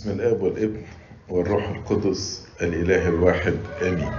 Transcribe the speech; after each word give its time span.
بسم 0.00 0.10
الآب 0.10 0.42
والابن 0.42 0.82
والروح 1.28 1.68
القدس 1.68 2.46
الإله 2.62 3.08
الواحد 3.08 3.54
آمين. 3.82 4.12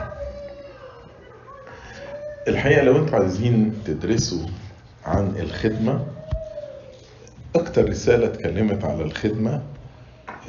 الحقيقة 2.48 2.82
لو 2.84 2.98
أنتوا 2.98 3.20
عايزين 3.20 3.74
تدرسوا 3.86 4.48
عن 5.06 5.36
الخدمة 5.40 6.06
أكتر 7.56 7.90
رسالة 7.90 8.26
اتكلمت 8.28 8.84
على 8.86 9.04
الخدمة 9.04 9.64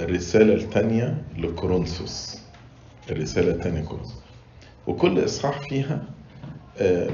الرسالة 0.00 0.54
الثانية 0.54 1.22
لكورنثوس. 1.36 2.38
الرسالة 3.10 3.50
الثانية 3.52 3.82
كورنثوس 3.84 4.14
وكل 4.86 5.24
إصحاح 5.24 5.68
فيها 5.68 6.02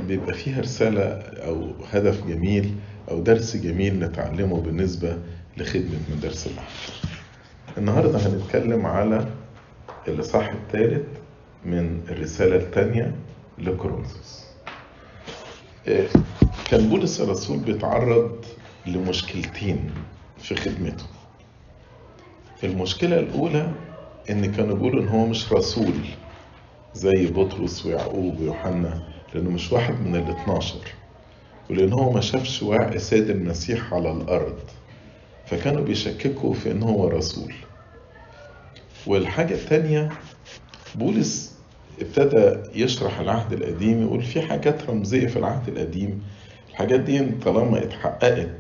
بيبقى 0.09 0.35
فيها 0.35 0.61
رسالة 0.61 1.03
أو 1.47 1.71
هدف 1.93 2.27
جميل 2.27 2.75
أو 3.11 3.21
درس 3.21 3.57
جميل 3.57 3.99
نتعلمه 4.01 4.61
بالنسبة 4.61 5.19
لخدمة 5.57 5.99
مدارس 6.17 6.47
الاحد 6.47 6.69
النهارده 7.79 8.19
هنتكلم 8.19 8.87
على 8.87 9.29
الإصحاح 10.09 10.49
الثالث 10.53 11.07
من 11.65 12.01
الرسالة 12.11 12.57
الثانية 12.57 13.15
لكورنثوس. 13.59 14.45
كان 16.71 16.89
بولس 16.89 17.21
الرسول 17.21 17.59
بيتعرض 17.59 18.45
لمشكلتين 18.87 19.91
في 20.39 20.55
خدمته. 20.55 21.05
المشكلة 22.65 23.19
الأولى 23.19 23.73
إن 24.31 24.53
كانوا 24.53 24.75
بيقولوا 24.77 25.03
إن 25.03 25.09
هو 25.09 25.27
مش 25.27 25.53
رسول 25.53 25.95
زي 26.95 27.27
بطرس 27.27 27.87
ويعقوب 27.87 28.41
ويوحنا 28.41 29.03
لأنه 29.35 29.51
مش 29.51 29.73
واحد 29.73 29.95
من 30.01 30.17
ال 30.17 30.31
12 30.31 30.75
ولأن 31.71 31.93
هو 31.93 32.13
ما 32.13 32.21
شافش 32.21 32.63
وعي 32.63 32.99
سيد 32.99 33.31
المسيح 33.31 33.95
على 33.95 34.13
الأرض. 34.13 34.59
فكانوا 35.51 35.85
بيشككوا 35.85 36.55
في 36.55 36.71
إن 36.71 36.83
هو 36.83 37.09
رسول. 37.09 37.53
والحاجة 39.07 39.55
الثانية 39.55 40.09
بولس 40.95 41.55
ابتدى 42.01 42.57
يشرح 42.83 43.21
العهد 43.21 43.53
القديم 43.53 44.03
يقول 44.03 44.23
في 44.23 44.43
حاجات 44.43 44.91
رمزية 44.91 45.27
في 45.27 45.37
العهد 45.39 45.69
القديم. 45.69 46.23
الحاجات 46.71 47.01
دي 47.01 47.25
طالما 47.45 47.79
اتحققت 47.85 48.51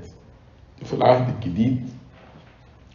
في 0.84 0.92
العهد 0.92 1.34
الجديد 1.34 1.88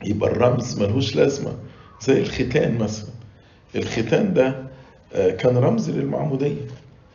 يبقى 0.04 0.32
الرمز 0.32 0.80
ملهوش 0.80 1.16
لازمة 1.16 1.54
زي 2.02 2.22
الختان 2.22 2.78
مثلا. 2.78 3.10
الختان 3.76 4.34
ده 4.34 4.68
كان 5.14 5.58
رمز 5.58 5.90
للمعمودية. 5.90 6.62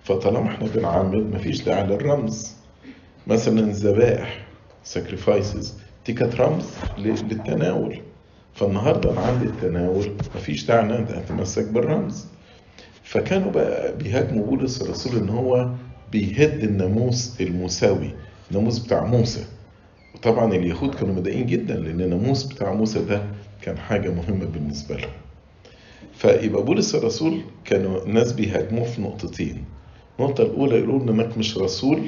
فطالما 0.05 0.47
إحنا 0.49 0.67
بنعمد 0.69 1.35
مفيش 1.35 1.63
داعي 1.63 1.87
للرمز. 1.87 2.53
مثلا 3.27 3.61
الذبائح 3.61 4.47
sacrifices. 4.95 5.67
دي 6.09 6.15
كانت 6.15 6.35
رمز 6.41 6.65
للتناول. 6.99 8.01
فالنهاردة 8.55 9.11
أنا 9.13 9.21
عندي 9.21 9.45
التناول 9.45 10.13
مفيش 10.37 10.65
داعي 10.67 10.81
إن 10.81 10.91
انت 10.91 11.11
أتمسك 11.11 11.65
بالرمز. 11.69 12.27
فكانوا 13.03 13.51
بقى 13.53 13.97
بيهاجموا 13.97 14.47
بولس 14.47 14.83
الرسول 14.83 15.17
إن 15.17 15.29
هو 15.29 15.71
بيهد 16.13 16.63
الناموس 16.65 17.41
الموسوي 17.41 18.11
الناموس 18.51 18.79
بتاع 18.79 19.05
موسى. 19.05 19.45
وطبعا 20.15 20.53
اليهود 20.55 20.95
كانوا 20.95 21.15
مضايقين 21.15 21.47
جدا 21.47 21.75
لأن 21.77 22.01
الناموس 22.01 22.45
بتاع 22.45 22.73
موسى 22.75 23.05
ده 23.05 23.23
كان 23.63 23.79
حاجة 23.79 24.11
مهمة 24.11 24.45
بالنسبة 24.45 24.97
لهم. 24.97 25.11
فيبقى 26.15 26.63
بولس 26.63 26.95
الرسول 26.95 27.41
كانوا 27.65 28.05
الناس 28.05 28.33
بيهاجموه 28.33 28.85
في 28.85 29.01
نقطتين. 29.03 29.65
النقطة 30.21 30.43
الأولى 30.43 30.79
يقولوا 30.79 31.01
إنك 31.13 31.39
مش 31.39 31.59
رسول 31.59 32.01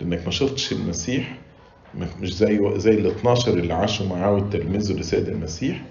لأنك 0.00 0.24
ما 0.24 0.30
شفتش 0.30 0.72
المسيح. 0.72 1.38
مش 1.94 2.34
زي 2.36 2.60
زي 2.76 2.90
ال 2.90 3.06
12 3.06 3.52
اللي 3.52 3.74
عاشوا 3.74 4.06
معاه 4.06 4.34
وتلمذوا 4.34 4.96
لسيد 4.98 5.28
المسيح. 5.28 5.82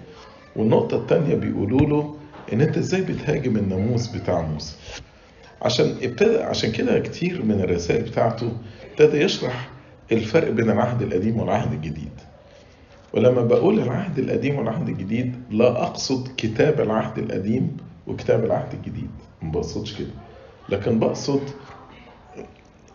والنقطة 0.56 0.96
الثانية 0.96 1.34
بيقولوا 1.34 1.80
له 1.80 2.16
إن 2.52 2.60
أنت 2.60 2.78
إزاي 2.78 3.00
بتهاجم 3.02 3.56
الناموس 3.56 4.06
بتاع 4.06 4.40
موسى؟ 4.42 4.76
عشان 5.62 5.96
ابتدى 6.02 6.38
عشان 6.38 6.72
كده 6.72 6.98
كتير 6.98 7.42
من 7.44 7.60
الرسائل 7.60 8.02
بتاعته 8.02 8.52
ابتدى 8.90 9.20
يشرح 9.20 9.68
الفرق 10.12 10.50
بين 10.50 10.70
العهد 10.70 11.02
القديم 11.02 11.40
والعهد 11.40 11.72
الجديد. 11.72 12.12
ولما 13.14 13.42
بقول 13.42 13.78
العهد 13.80 14.18
القديم 14.18 14.56
والعهد 14.58 14.88
الجديد 14.88 15.34
لا 15.50 15.82
أقصد 15.82 16.28
كتاب 16.36 16.80
العهد 16.80 17.18
القديم 17.18 17.76
وكتاب 18.06 18.44
العهد 18.44 18.72
الجديد. 18.74 19.10
ما 19.42 19.50
بقصدش 19.50 19.94
كده. 19.98 20.10
لكن 20.68 20.98
بقصد 20.98 21.40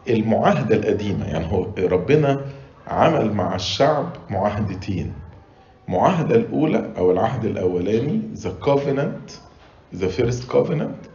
المعاهدة 0.10 0.76
القديمة. 0.76 1.28
يعني 1.28 1.46
هو 1.52 1.68
ربنا 1.78 2.42
عمل 2.88 3.34
مع 3.34 3.56
الشعب 3.56 4.14
معاهدتين 4.30 5.14
المعاهدة 5.88 6.36
الأولى 6.36 6.94
أو 6.98 7.12
العهد 7.12 7.46
الأولاني 7.46 8.22
the 8.36 8.66
covenant 8.66 9.32
the 10.00 10.08
first 10.10 10.48
covenant. 10.50 11.10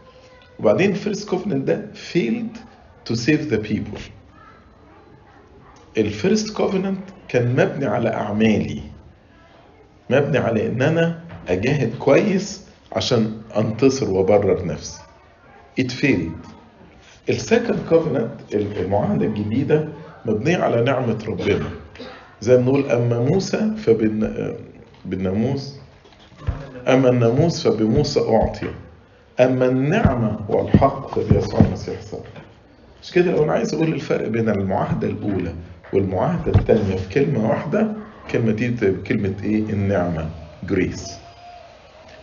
وبعدين 0.59 0.95
first 0.95 1.27
covenant 1.29 1.65
ده 1.65 1.85
failed 2.13 2.57
to 3.05 3.15
save 3.15 3.49
the 3.49 3.57
people. 3.57 3.99
ال 5.97 6.06
first 6.06 6.53
covenant 6.57 6.99
كان 7.27 7.51
مبني 7.51 7.85
على 7.85 8.09
أعمالي. 8.13 8.81
مبني 10.09 10.37
على 10.37 10.67
إن 10.67 10.81
أنا 10.81 11.19
أجاهد 11.47 11.95
كويس 11.99 12.65
عشان 12.95 13.41
أنتصر 13.57 14.09
وأبرر 14.09 14.65
نفسي. 14.65 14.99
It 15.81 15.91
failed. 15.91 16.47
ال 17.29 17.36
second 17.36 17.79
covenant 17.89 18.31
المعاهدة 18.53 19.25
الجديدة 19.25 19.89
مبنية 20.25 20.57
على 20.57 20.81
نعمة 20.83 21.17
ربنا. 21.27 21.65
زي 22.41 22.57
ما 22.57 22.63
نقول 22.63 22.91
أما 22.91 23.19
موسى 23.19 23.71
فبالناموس 25.05 25.75
أما 26.87 27.09
الناموس 27.09 27.67
فبموسى 27.67 28.19
أعطي. 28.19 28.67
أما 29.39 29.65
النعمة 29.65 30.39
والحق 30.49 31.19
فبيسوع 31.19 31.59
المسيح 31.59 32.01
صار. 32.01 32.21
مش 33.03 33.11
كده؟ 33.11 33.31
لو 33.31 33.43
أنا 33.43 33.51
عايز 33.53 33.73
أقول 33.73 33.93
الفرق 33.93 34.27
بين 34.27 34.49
المعاهدة 34.49 35.07
الأولى 35.07 35.53
والمعاهدة 35.93 36.59
الثانية 36.59 36.95
في 36.95 37.09
كلمة 37.13 37.49
واحدة 37.49 37.87
كلمة 38.31 38.51
دي 38.51 38.91
كلمة 39.07 39.33
إيه؟ 39.43 39.59
النعمة 39.59 40.29
grace. 40.69 41.17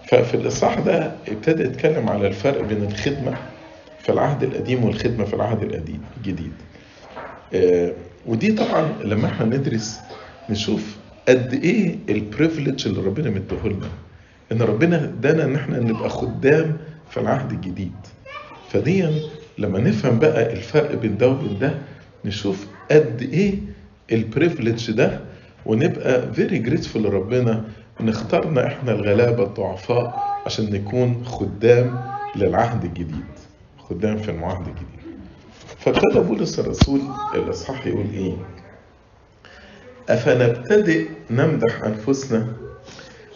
ففي 0.08 0.34
الإصحاح 0.34 0.78
ده 0.80 1.12
ابتدى 1.28 1.62
يتكلم 1.62 2.08
على 2.08 2.26
الفرق 2.28 2.62
بين 2.62 2.82
الخدمة 2.84 3.34
في 4.02 4.12
العهد 4.12 4.42
القديم 4.42 4.84
والخدمة 4.84 5.24
في 5.24 5.34
العهد 5.34 5.62
الجديد. 6.16 6.52
ودي 8.26 8.52
طبعا 8.52 8.92
لما 9.04 9.26
إحنا 9.26 9.46
ندرس 9.46 10.00
نشوف 10.50 10.96
قد 11.28 11.52
إيه 11.52 11.96
ال 12.08 12.16
privilege 12.16 12.86
اللي 12.88 13.00
ربنا 13.02 13.30
مديهولنا. 13.30 13.88
إن 14.52 14.62
ربنا 14.62 15.04
إدانا 15.04 15.44
إن 15.44 15.54
إحنا 15.54 15.78
نبقى 15.80 16.08
خدام 16.10 16.76
في 17.10 17.20
العهد 17.20 17.50
الجديد. 17.52 17.92
فديا 18.70 19.12
لما 19.58 19.78
نفهم 19.80 20.18
بقى 20.18 20.52
الفرق 20.52 20.94
بين 20.94 21.16
ده 21.16 21.28
وبين 21.28 21.58
ده 21.58 21.74
نشوف 22.24 22.66
قد 22.90 23.22
إيه 23.32 23.54
ال 24.12 24.20
privilege 24.20 24.90
ده 24.90 25.20
ونبقى 25.66 26.32
very 26.32 26.58
grateful 26.58 27.02
لربنا 27.02 27.64
إن 28.00 28.08
اخترنا 28.08 28.66
إحنا 28.66 28.92
الغلابة 28.92 29.42
الضعفاء 29.44 30.22
عشان 30.46 30.70
نكون 30.72 31.24
خدام 31.24 32.00
للعهد 32.36 32.84
الجديد. 32.84 33.24
خدام 33.78 34.16
في 34.18 34.30
المعهد 34.30 34.66
الجديد 34.66 34.97
فابتدى 35.78 36.20
بولس 36.20 36.58
الرسول 36.58 37.00
الإصحاح 37.34 37.86
يقول 37.86 38.06
إيه؟ 38.14 38.32
أفنبتدئ 40.08 41.08
نمدح 41.30 41.82
أنفسنا؟ 41.84 42.52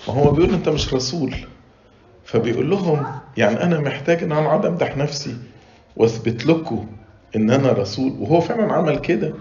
ما 0.09 0.15
هو 0.15 0.31
بيقول 0.31 0.55
أنت 0.55 0.69
مش 0.69 0.95
رسول. 0.95 1.35
فبيقول 2.25 2.71
لهم 2.71 3.07
يعني 3.37 3.63
أنا 3.63 3.81
محتاج 3.81 4.23
إن 4.23 4.33
أنا 4.33 4.47
أقعد 4.47 4.67
أمدح 4.67 4.97
نفسي 4.97 5.37
وأثبت 5.97 6.47
لكم 6.47 6.87
إن 7.37 7.51
أنا 7.51 7.73
رسول. 7.73 8.13
وهو 8.21 8.41
فعلا 8.41 8.73
عمل 8.73 8.99
كده. 8.99 9.35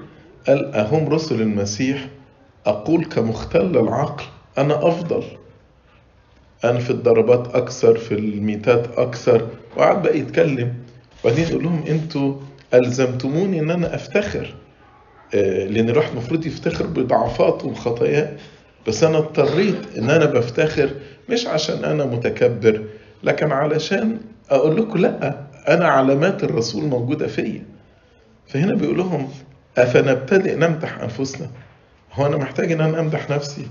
قال 0.47 0.75
أهم 0.75 1.09
رسل 1.09 1.41
المسيح؟ 1.41 2.07
أقول 2.65 3.05
كمختل 3.05 3.77
العقل 3.77 4.23
أنا 4.57 4.87
أفضل. 4.87 5.23
أنا 6.65 6.79
في 6.79 6.89
الضربات 6.89 7.55
أكثر 7.55 7.97
في 7.97 8.13
الميتات 8.13 8.97
أكثر. 8.99 9.47
وقعد 9.77 10.01
بقى 10.03 10.19
يتكلم. 10.19 10.73
وبعدين 11.23 11.47
يقول 11.47 11.63
لهم 11.63 11.83
أنتوا 11.87 12.35
ألزمتموني 12.73 13.59
إن 13.59 13.71
أنا 13.71 13.95
أفتخر 13.95 14.53
لأن 15.33 15.89
الواحد 15.89 16.11
المفروض 16.11 16.45
يفتخر 16.45 16.87
بضعفاته 16.87 17.67
وخطاياه 17.67 18.31
بس 18.87 19.03
أنا 19.03 19.17
اضطريت 19.17 19.97
إن 19.97 20.09
أنا 20.09 20.25
بفتخر 20.25 20.89
مش 21.29 21.47
عشان 21.47 21.85
أنا 21.85 22.05
متكبر 22.05 22.81
لكن 23.23 23.51
علشان 23.51 24.17
أقول 24.49 24.77
لكم 24.81 24.99
لأ 24.99 25.37
أنا 25.67 25.87
علامات 25.87 26.43
الرسول 26.43 26.83
موجودة 26.83 27.27
فيا. 27.27 27.63
فهنا 28.47 28.75
بيقول 28.75 28.97
لهم 28.97 29.29
أفنبتدئ 29.77 30.55
نمدح 30.55 30.99
أنفسنا؟ 30.99 31.47
هو 32.13 32.25
أنا 32.25 32.37
محتاج 32.37 32.71
إن 32.71 32.81
أنا 32.81 32.99
أمدح 32.99 33.29
نفسي؟ 33.29 33.67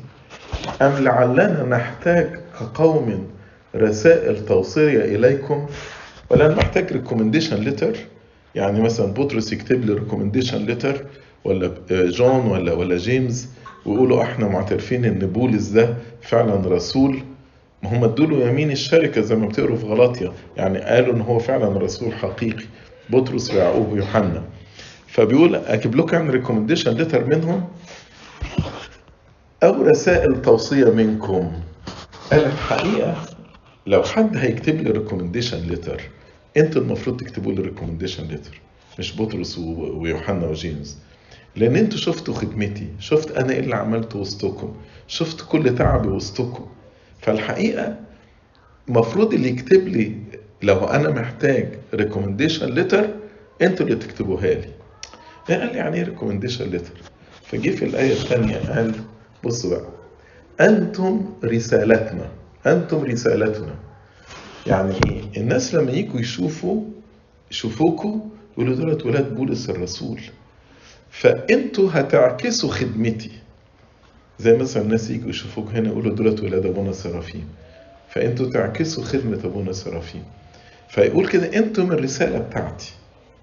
أم 0.83 1.05
لعلنا 1.05 1.63
نحتاج 1.71 2.31
كقوم 2.61 3.29
رسائل 3.75 4.45
توصيه 4.47 4.99
إليكم؟ 5.05 5.67
ولا 6.31 6.49
محتاج 6.55 6.93
recommendation 6.93 7.57
letter 7.57 7.97
يعني 8.55 8.81
مثلا 8.81 9.07
بطرس 9.13 9.53
يكتب 9.53 9.85
لي 9.85 9.93
recommendation 9.93 10.59
letter 10.67 11.07
ولا 11.45 11.73
جون 11.91 12.47
ولا 12.47 12.73
ولا 12.73 12.97
جيمس 12.97 13.49
ويقولوا 13.87 14.23
إحنا 14.23 14.49
معترفين 14.49 15.05
إن 15.05 15.19
بولس 15.19 15.69
ده 15.69 15.97
فعلا 16.23 16.55
رسول. 16.69 17.23
ما 17.83 17.97
هم 17.99 18.05
ادوا 18.05 18.27
له 18.27 18.49
يمين 18.49 18.71
الشركة 18.71 19.21
زي 19.21 19.37
ما 19.37 19.47
بتقروا 19.47 19.77
في 19.77 19.87
غلاطيا 19.87 20.33
يعني 20.57 20.79
قالوا 20.79 21.15
إن 21.15 21.21
هو 21.21 21.39
فعلا 21.39 21.79
رسول 21.79 22.13
حقيقي. 22.13 22.65
بطرس 23.11 23.51
ويعقوب 23.55 23.93
ويوحنا. 23.93 24.43
فبيقول 25.07 25.55
أجيب 25.55 25.97
لكم 25.97 26.17
يعني 26.17 26.31
recommendation 26.31 26.91
letter 26.93 27.25
منهم؟ 27.25 27.69
أو 29.63 29.83
رسائل 29.83 30.43
توصية 30.43 30.91
منكم. 30.91 31.53
قال 32.33 32.45
الحقيقة 32.45 33.17
لو 33.87 34.03
حد 34.03 34.37
هيكتب 34.37 34.81
لي 34.81 34.91
recommendation 34.91 35.59
letter 35.59 36.01
أنتوا 36.57 36.83
المفروض 36.83 37.21
تكتبوا 37.21 37.53
لي 37.53 37.63
recommendation 37.63 38.25
letter 38.25 38.61
مش 38.99 39.21
بطرس 39.21 39.59
ويوحنا 39.59 40.47
وجيمس. 40.47 40.99
لأن 41.57 41.77
أنتوا 41.77 41.99
شفتوا 41.99 42.35
خدمتي 42.35 42.89
شفت 42.99 43.31
أنا 43.31 43.53
إيه 43.53 43.61
اللي 43.61 43.77
عملته 43.77 44.19
وسطكم 44.19 44.75
شفت 45.09 45.45
كل 45.49 45.75
تعبي 45.75 46.09
وسطكم. 46.09 46.67
فالحقيقة 47.21 47.97
المفروض 48.89 49.35
اللي 49.35 49.49
يكتب 49.49 49.89
لي 49.89 50.17
لو 50.63 50.85
أنا 50.85 51.11
محتاج 51.11 51.79
recommendation 51.95 52.67
letter 52.71 53.09
أنتوا 53.63 53.87
اللي 53.87 53.97
تكتبوها 53.97 54.55
لي. 54.55 54.69
قال 55.49 55.77
يعني 55.77 55.97
إيه 55.97 56.05
recommendation 56.05 56.71
letter 56.71 56.93
فجه 57.43 57.71
في 57.71 57.85
الآية 57.85 58.13
الثانية 58.13 58.57
قال 58.57 58.95
بصوا 59.45 59.71
بقى 59.71 59.89
أنتم 60.69 61.35
رسالتنا 61.45 62.29
أنتم 62.67 63.05
رسالتنا. 63.05 63.75
يعني 64.67 64.95
إيه 65.07 65.41
الناس 65.43 65.75
لما 65.75 65.93
يجوا 65.93 66.21
يشوفوا 66.21 66.83
يشوفوكوا 67.51 68.21
يقولوا 68.53 68.75
دولت 68.77 69.07
ولاد 69.07 69.35
بولس 69.35 69.71
الرسول. 69.71 70.21
فأنتوا 71.11 71.91
هتعكسوا 71.93 72.71
خدمتي. 72.71 73.31
زي 74.41 74.57
مثلا 74.57 74.83
الناس 74.83 75.11
يجوا 75.11 75.31
يشوفوك 75.31 75.69
هنا 75.71 75.89
يقولوا 75.89 76.15
دولت 76.15 76.41
ولاد 76.41 76.67
أبونا 76.67 76.93
سرافيم 76.93 77.49
فأنتوا 78.11 78.51
تعكسوا 78.51 79.05
خدمة 79.05 79.41
أبونا 79.45 79.73
سرافيم 79.73 80.23
فيقول 80.89 81.29
كده 81.29 81.57
أنتم 81.59 81.93
الرسالة 81.93 82.39
بتاعتي. 82.39 82.93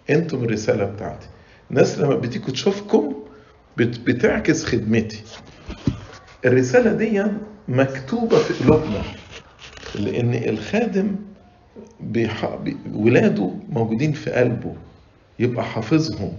أنتم 0.09 0.43
الرسالة 0.43 0.85
بتاعتي. 0.85 1.27
الناس 1.71 1.99
لما 1.99 2.15
بتيجوا 2.15 2.49
تشوفكم 2.49 3.13
بتعكس 3.77 4.65
خدمتي. 4.65 5.21
الرسالة 6.45 6.93
دي 6.93 7.23
مكتوبة 7.67 8.37
في 8.39 8.63
قلوبنا. 8.63 9.01
لأن 9.95 10.33
الخادم 10.33 11.15
بيح... 11.99 12.57
ولاده 12.93 13.51
موجودين 13.69 14.11
في 14.13 14.31
قلبه 14.31 14.75
يبقى 15.39 15.65
حافظهم 15.65 16.33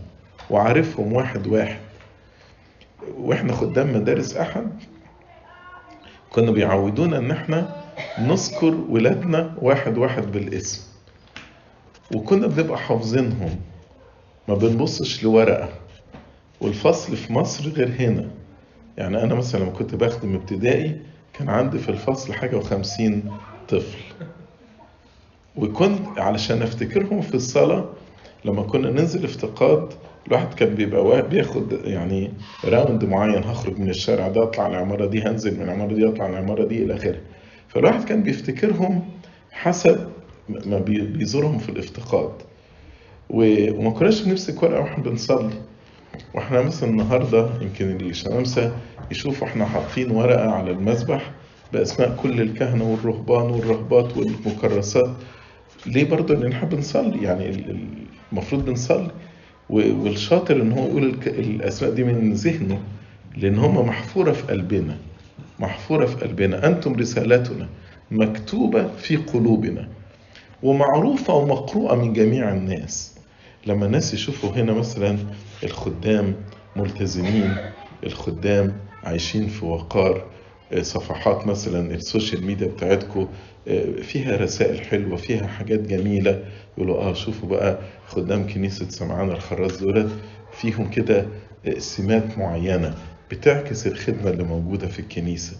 وعارفهم 0.50 1.12
واحد 1.12 1.46
واحد. 1.46 1.78
وإحنا 3.18 3.52
خدام 3.52 3.92
مدارس 3.96 4.36
أحد 4.36 4.66
كانوا 6.36 6.54
بيعودونا 6.54 7.18
إن 7.18 7.30
إحنا 7.30 7.76
نذكر 8.18 8.74
ولادنا 8.88 9.54
واحد 9.62 9.98
واحد 9.98 10.32
بالاسم. 10.32 10.82
وكنا 12.14 12.46
بنبقى 12.46 12.78
حافظينهم 12.78 13.60
ما 14.48 14.54
بنبصش 14.54 15.24
لورقة. 15.24 15.68
والفصل 16.60 17.16
في 17.16 17.32
مصر 17.32 17.68
غير 17.68 17.88
هنا. 17.98 18.30
يعني 18.98 19.22
أنا 19.22 19.34
مثلا 19.34 19.60
لما 19.60 19.70
كنت 19.70 19.94
بخدم 19.94 20.34
ابتدائي 20.34 21.00
كان 21.38 21.48
عندي 21.48 21.78
في 21.78 21.88
الفصل 21.88 22.32
حاجة 22.32 22.56
وخمسين 22.56 23.22
طفل. 23.68 23.98
وكنت 25.56 26.18
علشان 26.18 26.62
أفتكرهم 26.62 27.20
في 27.20 27.34
الصلاة 27.34 27.84
لما 28.44 28.62
كنا 28.62 28.90
ننزل 28.90 29.24
افتقاد 29.24 29.88
الواحد 30.26 30.54
كان 30.54 30.74
بيبقى 30.74 31.28
بياخد 31.28 31.72
يعني 31.84 32.30
راوند 32.64 33.04
معين 33.04 33.44
هخرج 33.44 33.78
من 33.78 33.88
الشارع 33.90 34.28
ده 34.28 34.42
أطلع 34.42 34.66
العمارة 34.66 35.06
دي 35.06 35.22
هنزل 35.22 35.56
من 35.56 35.62
العمارة 35.62 35.94
دي 35.94 36.08
أطلع 36.08 36.26
العمارة 36.26 36.64
دي 36.66 36.82
إلى 36.84 36.94
آخره. 36.94 37.20
فالواحد 37.68 38.04
كان 38.04 38.22
بيفتكرهم 38.22 39.08
حسب 39.50 40.08
ما 40.48 40.78
بيزورهم 40.78 41.58
في 41.58 41.68
الافتقاد. 41.68 42.32
وما 43.30 43.90
كناش 43.90 44.22
بنمسك 44.22 44.62
ورقة 44.62 44.80
وإحنا 44.80 45.04
بنصلي. 45.04 45.54
وإحنا 46.34 46.62
مثلا 46.62 46.90
النهاردة 46.90 47.48
يمكن 47.60 48.00
الشمامسة 48.00 48.72
يشوفوا 49.10 49.46
إحنا 49.46 49.64
حاطين 49.66 50.10
ورقة 50.10 50.50
على 50.50 50.70
المذبح 50.70 51.30
بأسماء 51.72 52.16
كل 52.22 52.40
الكهنة 52.40 52.84
والرهبان 52.84 53.50
والرهبات 53.50 54.16
والمكرسات. 54.16 55.10
ليه 55.86 56.04
برضه؟ 56.04 56.34
لأن 56.34 56.52
إحنا 56.52 56.68
بنصلي 56.68 57.22
يعني 57.22 57.76
المفروض 58.32 58.64
بنصلي. 58.64 59.10
والشاطر 59.70 60.62
إن 60.62 60.72
هو 60.72 60.86
يقول 60.86 61.04
الأسماء 61.26 61.90
دي 61.92 62.04
من 62.04 62.32
ذهنه 62.32 62.78
لأن 63.36 63.58
هم 63.58 63.86
محفورة 63.86 64.32
في 64.32 64.42
قلبنا 64.42 64.96
محفورة 65.58 66.06
في 66.06 66.16
قلبنا. 66.16 66.66
أنتم 66.66 66.94
رسالتنا 66.94 67.68
مكتوبة 68.10 68.88
في 68.88 69.16
قلوبنا 69.16 69.88
ومعروفة 70.62 71.34
ومقروءة 71.34 71.94
من 71.94 72.12
جميع 72.12 72.48
الناس. 72.52 73.18
لما 73.66 73.86
الناس 73.86 74.14
يشوفوا 74.14 74.50
هنا 74.50 74.72
مثلا 74.72 75.18
الخدام 75.64 76.34
ملتزمين 76.76 77.56
الخدام 78.06 78.76
عايشين 79.04 79.46
في 79.48 79.64
وقار 79.64 80.24
صفحات 80.80 81.46
مثلا 81.46 81.94
السوشيال 81.94 82.44
ميديا 82.44 82.66
بتاعتكم 82.66 83.28
فيها 84.02 84.36
رسائل 84.36 84.80
حلوة 84.80 85.16
فيها 85.16 85.46
حاجات 85.46 85.80
جميلة. 85.80 86.44
يقولوا 86.78 86.96
آه 87.00 87.12
شوفوا 87.12 87.48
بقى 87.48 87.78
خدام 88.06 88.46
كنيسة 88.46 88.88
سمعان 88.88 89.30
الخراز 89.30 89.76
دولت 89.76 90.10
فيهم 90.52 90.90
كده 90.90 91.26
سمات 91.78 92.38
معينة 92.38 92.94
بتعكس 93.30 93.86
الخدمة 93.86 94.30
اللي 94.30 94.42
موجودة 94.44 94.86
في 94.86 94.98
الكنيسة. 94.98 95.56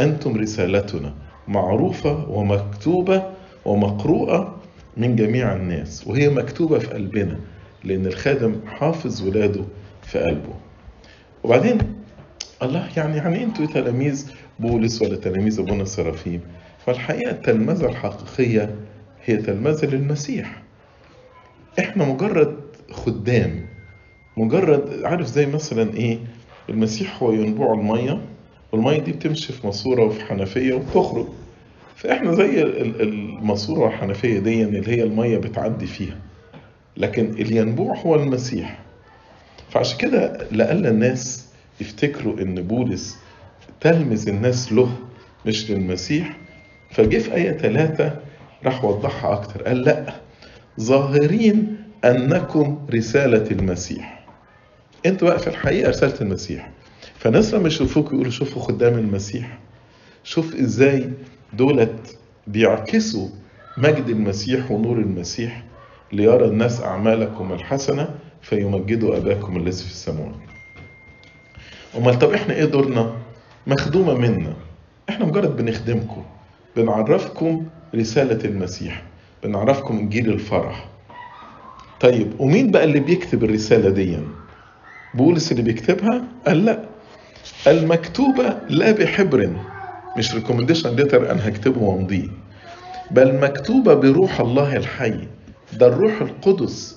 أنتم 0.00 0.36
رسالتنا 0.36 1.14
معروفة 1.48 2.30
ومكتوبة 2.30 3.22
ومقروءة 3.64 4.56
من 4.96 5.16
جميع 5.16 5.56
الناس 5.56 6.06
وهي 6.06 6.28
مكتوبة 6.28 6.78
في 6.78 6.86
قلبنا. 6.86 7.40
لأن 7.84 8.06
الخادم 8.06 8.56
حافظ 8.66 9.22
ولاده 9.28 9.64
في 10.02 10.18
قلبه. 10.18 10.54
وبعدين 11.44 11.78
الله 12.62 12.88
يعني 12.96 13.16
يعني 13.16 13.44
أنتوا 13.44 13.66
تلاميذ 13.66 14.30
بولس 14.58 15.02
ولا 15.02 15.16
تلاميذ 15.16 15.60
أبونا 15.60 15.84
سرافيم 15.84 16.40
فالحقيقة 16.86 17.30
التلمذة 17.30 17.86
الحقيقية 17.86 18.74
هي 19.24 19.36
تلمذة 19.36 19.86
للمسيح. 19.86 20.62
إحنا 21.78 22.04
مجرد 22.04 22.56
خدام 22.90 23.66
مجرد 24.36 25.02
عارف 25.04 25.26
زي 25.26 25.46
مثلا 25.46 25.94
إيه؟ 25.94 26.18
المسيح 26.68 27.22
هو 27.22 27.32
ينبوع 27.32 27.74
المية 27.74 28.20
والمية 28.72 28.98
دي 28.98 29.12
بتمشي 29.12 29.52
في 29.52 29.66
ماسورة 29.66 30.04
وفي 30.04 30.24
حنفية 30.24 30.74
وبتخرج. 30.74 31.26
فإحنا 31.96 32.34
زي 32.34 32.62
الماسورة 32.62 33.80
والحنفية 33.80 34.38
دي 34.38 34.62
اللي 34.62 34.88
هي 34.88 35.02
المية 35.02 35.38
بتعدي 35.38 35.86
فيها. 35.86 36.16
لكن 36.96 37.30
الينبوع 37.30 37.96
هو 37.96 38.14
المسيح. 38.14 38.78
فعشان 39.70 39.98
كده 39.98 40.46
لألا 40.52 40.88
الناس 40.88 41.46
يفتكروا 41.80 42.40
إن 42.40 42.62
بولس 42.62 43.16
تلمذ 43.80 44.28
الناس 44.28 44.72
له 44.72 44.96
مش 45.46 45.70
للمسيح 45.70 46.36
فجه 46.90 47.18
في 47.18 47.34
آية 47.34 47.52
ثلاثة 47.52 48.16
راح 48.64 48.84
وضحها 48.84 49.32
أكتر 49.32 49.62
قال 49.62 49.82
لأ 49.82 50.14
ظاهرين 50.80 51.76
أنكم 52.04 52.86
رسالة 52.94 53.50
المسيح. 53.50 54.26
أنتوا 55.06 55.28
بقى 55.28 55.38
في 55.38 55.46
الحقيقة 55.46 55.88
رسالة 55.90 56.20
المسيح. 56.20 56.70
فالناس 57.18 57.54
لما 57.54 57.66
يشوفوك 57.68 58.06
يقولوا 58.12 58.30
شوفوا 58.30 58.62
خدام 58.62 58.94
المسيح. 58.98 59.58
شوف 60.24 60.54
إزاي 60.54 61.10
دولت 61.52 62.18
بيعكسوا 62.46 63.28
مجد 63.78 64.08
المسيح 64.08 64.70
ونور 64.70 64.98
المسيح. 64.98 65.62
ليرى 66.12 66.44
الناس 66.44 66.80
أعمالكم 66.82 67.52
الحسنة 67.52 68.08
فيمجدوا 68.42 69.16
أباكم 69.16 69.56
الذي 69.56 69.72
في 69.82 69.90
السماوات. 69.90 70.34
أمال 71.98 72.18
طب 72.18 72.32
إحنا 72.32 72.54
إيه 72.54 72.64
دورنا؟ 72.64 73.12
مخدومة 73.66 74.14
منا. 74.14 74.52
إحنا 75.08 75.24
مجرد 75.26 75.56
بنخدمكم. 75.56 76.22
بنعرفكم 76.76 77.66
رسالة 77.94 78.44
المسيح. 78.44 79.02
بنعرفكم 79.44 79.98
إنجيل 79.98 80.30
الفرح. 80.32 80.88
طيب 82.00 82.40
ومين 82.40 82.70
بقى 82.70 82.84
اللي 82.84 83.00
بيكتب 83.00 83.44
الرسالة 83.44 83.90
دي؟ 83.90 84.18
بولس 85.14 85.52
اللي 85.52 85.62
بيكتبها؟ 85.62 86.22
قال 86.46 86.64
لا. 86.64 86.84
المكتوبة 87.66 88.56
لا 88.68 88.90
بحبر. 88.92 89.50
مش 90.18 90.34
recommendation 90.34 90.96
letter 90.96 91.30
أنا 91.30 91.48
هكتبه 91.48 91.82
وأمضيه. 91.82 92.28
بل 93.10 93.40
مكتوبة 93.40 93.94
بروح 93.94 94.40
الله 94.40 94.76
الحي. 94.76 95.28
ده 95.72 95.86
الروح 95.86 96.20
القدس 96.20 96.96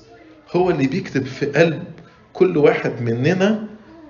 هو 0.55 0.69
اللي 0.69 0.87
بيكتب 0.87 1.25
في 1.25 1.45
قلب 1.45 1.83
كل 2.33 2.57
واحد 2.57 3.01
مننا 3.01 3.67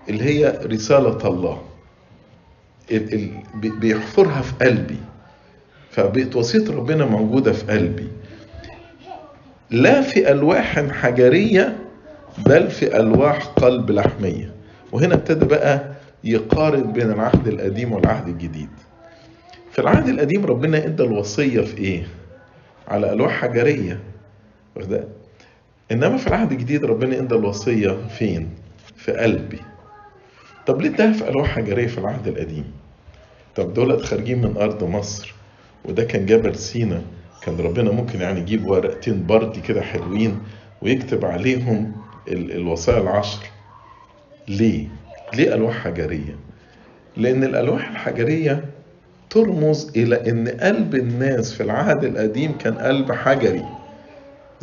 اللي 0.10 0.24
هي 0.24 0.60
رسالة 0.66 1.28
الله. 1.28 1.62
بيحفرها 3.54 4.42
في 4.42 4.54
قلبي. 4.66 4.98
فبقت 5.92 6.36
وصية 6.36 6.72
ربنا 6.72 7.06
موجودة 7.06 7.52
في 7.52 7.66
قلبي. 7.72 8.08
لا 9.72 10.02
في 10.02 10.32
ألواح 10.32 10.80
حجرية 10.80 11.78
بل 12.46 12.70
في 12.72 13.00
ألواح 13.00 13.46
قلب 13.46 13.92
لحمية. 13.92 14.54
وهنا 14.92 15.14
ابتدى 15.14 15.46
بقى 15.46 15.92
يقارن 16.24 16.92
بين 16.94 17.12
العهد 17.12 17.48
القديم 17.48 17.92
والعهد 17.94 18.28
الجديد. 18.28 18.70
في 19.72 19.80
العهد 19.80 20.08
القديم 20.10 20.46
ربنا 20.46 20.78
ادى 20.86 21.04
الوصية 21.04 21.62
في 21.62 21.78
إيه؟ 21.78 22.04
على 22.88 23.14
ألواح 23.14 23.32
حجرية. 23.42 24.00
واخد 24.76 25.04
إنما 25.92 26.18
في 26.18 26.28
العهد 26.28 26.52
الجديد 26.52 26.86
ربنا 26.86 27.20
ادى 27.20 27.36
الوصية 27.36 27.98
فين؟ 28.18 28.50
في 28.96 29.12
قلبي. 29.12 29.60
طب 30.68 30.82
ليه 30.82 30.90
اداها 30.90 31.14
في 31.14 31.30
ألواح 31.30 31.48
حجرية 31.56 31.88
في 31.88 31.98
العهد 31.98 32.28
القديم؟ 32.28 32.66
طب 33.56 33.74
دولت 33.74 34.02
خارجين 34.02 34.42
من 34.42 34.58
أرض 34.58 34.84
مصر 34.84 35.34
وده 35.86 36.04
كان 36.04 36.26
جبل 36.26 36.56
سينا 36.56 37.02
كان 37.42 37.58
ربنا 37.58 37.92
ممكن 37.92 38.22
يعني 38.22 38.40
يجيب 38.40 38.68
ورقتين 38.68 39.26
بردي 39.26 39.62
كده 39.62 39.82
حلوين 39.82 40.40
ويكتب 40.82 41.26
عليهم 41.26 41.92
ال- 42.28 42.52
الوصايا 42.52 43.02
العشر. 43.02 43.44
ليه؟ 44.48 44.88
ليه 45.34 45.54
ألواح 45.56 45.74
حجرية؟ 45.84 46.36
لأن 47.18 47.44
الألواح 47.44 47.90
الحجرية 47.90 48.66
ترمز 49.30 49.92
إلى 49.96 50.30
أن 50.30 50.48
قلب 50.48 50.96
الناس 50.96 51.54
في 51.54 51.64
العهد 51.64 52.04
القديم 52.04 52.58
كان 52.58 52.74
قلب 52.74 53.12
حجري. 53.12 53.66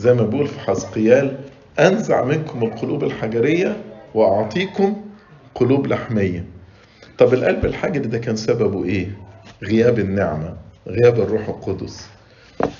زي 0.00 0.14
ما 0.14 0.22
بيقول 0.22 0.46
في 0.46 0.60
حزقيال 0.60 1.36
أنزع 1.78 2.24
منكم 2.24 2.62
القلوب 2.64 3.04
الحجرية 3.04 3.76
وأعطيكم 4.14 4.96
قلوب 5.54 5.86
لحمية 5.86 6.44
طب 7.18 7.34
القلب 7.34 7.64
الحجري 7.66 8.06
ده 8.08 8.18
كان 8.18 8.36
سببه 8.36 8.84
إيه؟ 8.84 9.08
غياب 9.64 9.98
النعمة 9.98 10.56
غياب 10.88 11.20
الروح 11.20 11.48
القدس 11.48 12.08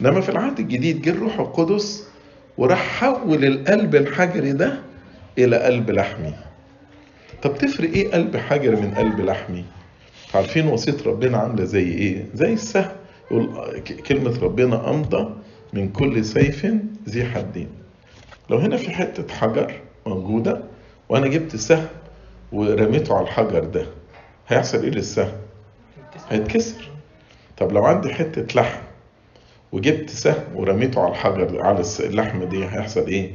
إنما 0.01 0.21
في 0.21 0.29
العهد 0.29 0.59
الجديد 0.59 1.03
جه 1.03 1.11
الروح 1.11 1.41
القدس 1.41 2.09
وراح 2.59 2.79
حول 3.01 3.45
القلب 3.45 3.95
الحجري 3.95 4.53
ده 4.53 4.79
إلى 5.39 5.57
قلب 5.57 5.91
لحمي 5.91 6.35
طب 7.43 7.55
تفرق 7.59 7.91
إيه 7.91 8.11
قلب 8.13 8.37
حجري 8.37 8.77
من 8.77 8.95
قلب 8.95 9.21
لحمي؟ 9.21 9.65
عارفين 10.35 10.67
وصية 10.67 10.97
ربنا 11.07 11.39
عاملة 11.39 11.65
زي 11.65 11.89
إيه؟ 11.89 12.27
زي 12.35 12.53
السهم 12.53 12.89
يقول 13.31 13.49
ك- 13.85 13.93
كلمة 14.01 14.39
ربنا 14.43 14.91
أمضى 14.91 15.31
من 15.73 15.89
كل 15.89 16.25
سيف 16.25 16.67
ذي 17.09 17.25
حدين 17.25 17.69
لو 18.51 18.59
هنا 18.59 18.77
في 18.77 18.91
حتة 18.91 19.35
حجر 19.35 19.75
موجودة 20.07 20.61
وأنا 21.09 21.27
جبت 21.27 21.57
سهم 21.57 21.87
ورميته 22.53 23.15
على 23.15 23.25
الحجر 23.25 23.65
ده 23.65 23.87
هيحصل 24.49 24.83
إيه 24.83 24.91
للسهم؟ 24.91 25.33
هيتكسر 26.31 26.89
طب 27.59 27.73
لو 27.73 27.85
عندي 27.85 28.15
حتة 28.15 28.61
لحم 28.61 28.81
وجبت 29.73 30.11
سهم 30.11 30.45
ورميته 30.55 31.01
على 31.01 31.11
الحجر 31.11 31.63
على 31.63 31.83
اللحمة 32.01 32.45
دي 32.45 32.65
هيحصل 32.65 33.07
إيه؟ 33.07 33.31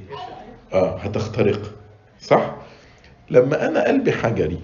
آه 0.73 0.97
هتخترق 0.97 1.71
صح؟ 2.21 2.55
لما 3.29 3.67
أنا 3.67 3.83
قلبي 3.87 4.11
حجري 4.11 4.59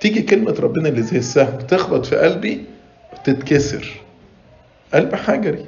تيجي 0.00 0.22
كلمة 0.22 0.56
ربنا 0.60 0.88
اللي 0.88 1.02
زي 1.02 1.18
السهم 1.18 1.58
تخبط 1.58 2.06
في 2.06 2.16
قلبي 2.16 2.64
تتكسر 3.24 4.00
قلب 4.94 5.14
حجري 5.14 5.67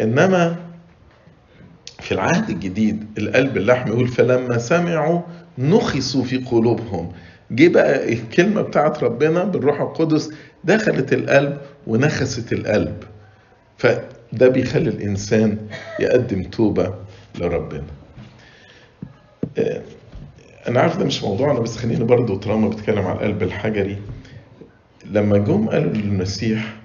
إنما 0.00 0.56
في 2.00 2.12
العهد 2.12 2.50
الجديد 2.50 3.04
القلب 3.18 3.56
اللحم 3.56 3.88
يقول 3.88 4.08
فلما 4.08 4.58
سمعوا 4.58 5.20
نخسوا 5.58 6.24
في 6.24 6.36
قلوبهم. 6.38 7.12
جه 7.50 7.68
بقى 7.68 8.12
الكلمة 8.12 8.62
بتاعت 8.62 9.02
ربنا 9.02 9.44
بالروح 9.44 9.80
القدس 9.80 10.30
دخلت 10.64 11.12
القلب 11.12 11.58
ونخست 11.86 12.52
القلب. 12.52 12.96
فده 13.78 14.48
بيخلي 14.48 14.90
الإنسان 14.90 15.58
يقدم 16.00 16.42
توبة 16.42 16.94
لربنا. 17.38 17.82
آه، 19.58 19.82
أنا 20.68 20.80
عارف 20.80 20.96
ده 20.96 21.04
مش 21.04 21.22
موضوعنا 21.22 21.60
بس 21.60 21.76
خليني 21.76 22.04
برضو 22.04 22.36
طالما 22.36 22.68
بتكلم 22.68 23.06
على 23.06 23.16
القلب 23.16 23.42
الحجري. 23.42 23.98
لما 25.10 25.38
جم 25.38 25.68
قالوا 25.68 25.92
للمسيح 25.92 26.76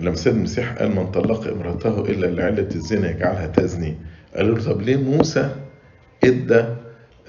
لما 0.00 0.14
سيد 0.14 0.34
المسيح 0.34 0.72
قال 0.72 0.94
من 0.96 1.10
طلق 1.10 1.46
امرأته 1.46 2.00
إلا 2.00 2.26
لعلة 2.26 2.68
الزنا 2.74 3.10
يجعلها 3.10 3.46
تزني 3.46 3.94
قالوا 4.36 4.58
له 4.58 4.64
طب 4.64 4.80
ليه 4.82 4.96
موسى 4.96 5.50
إدى 6.24 6.64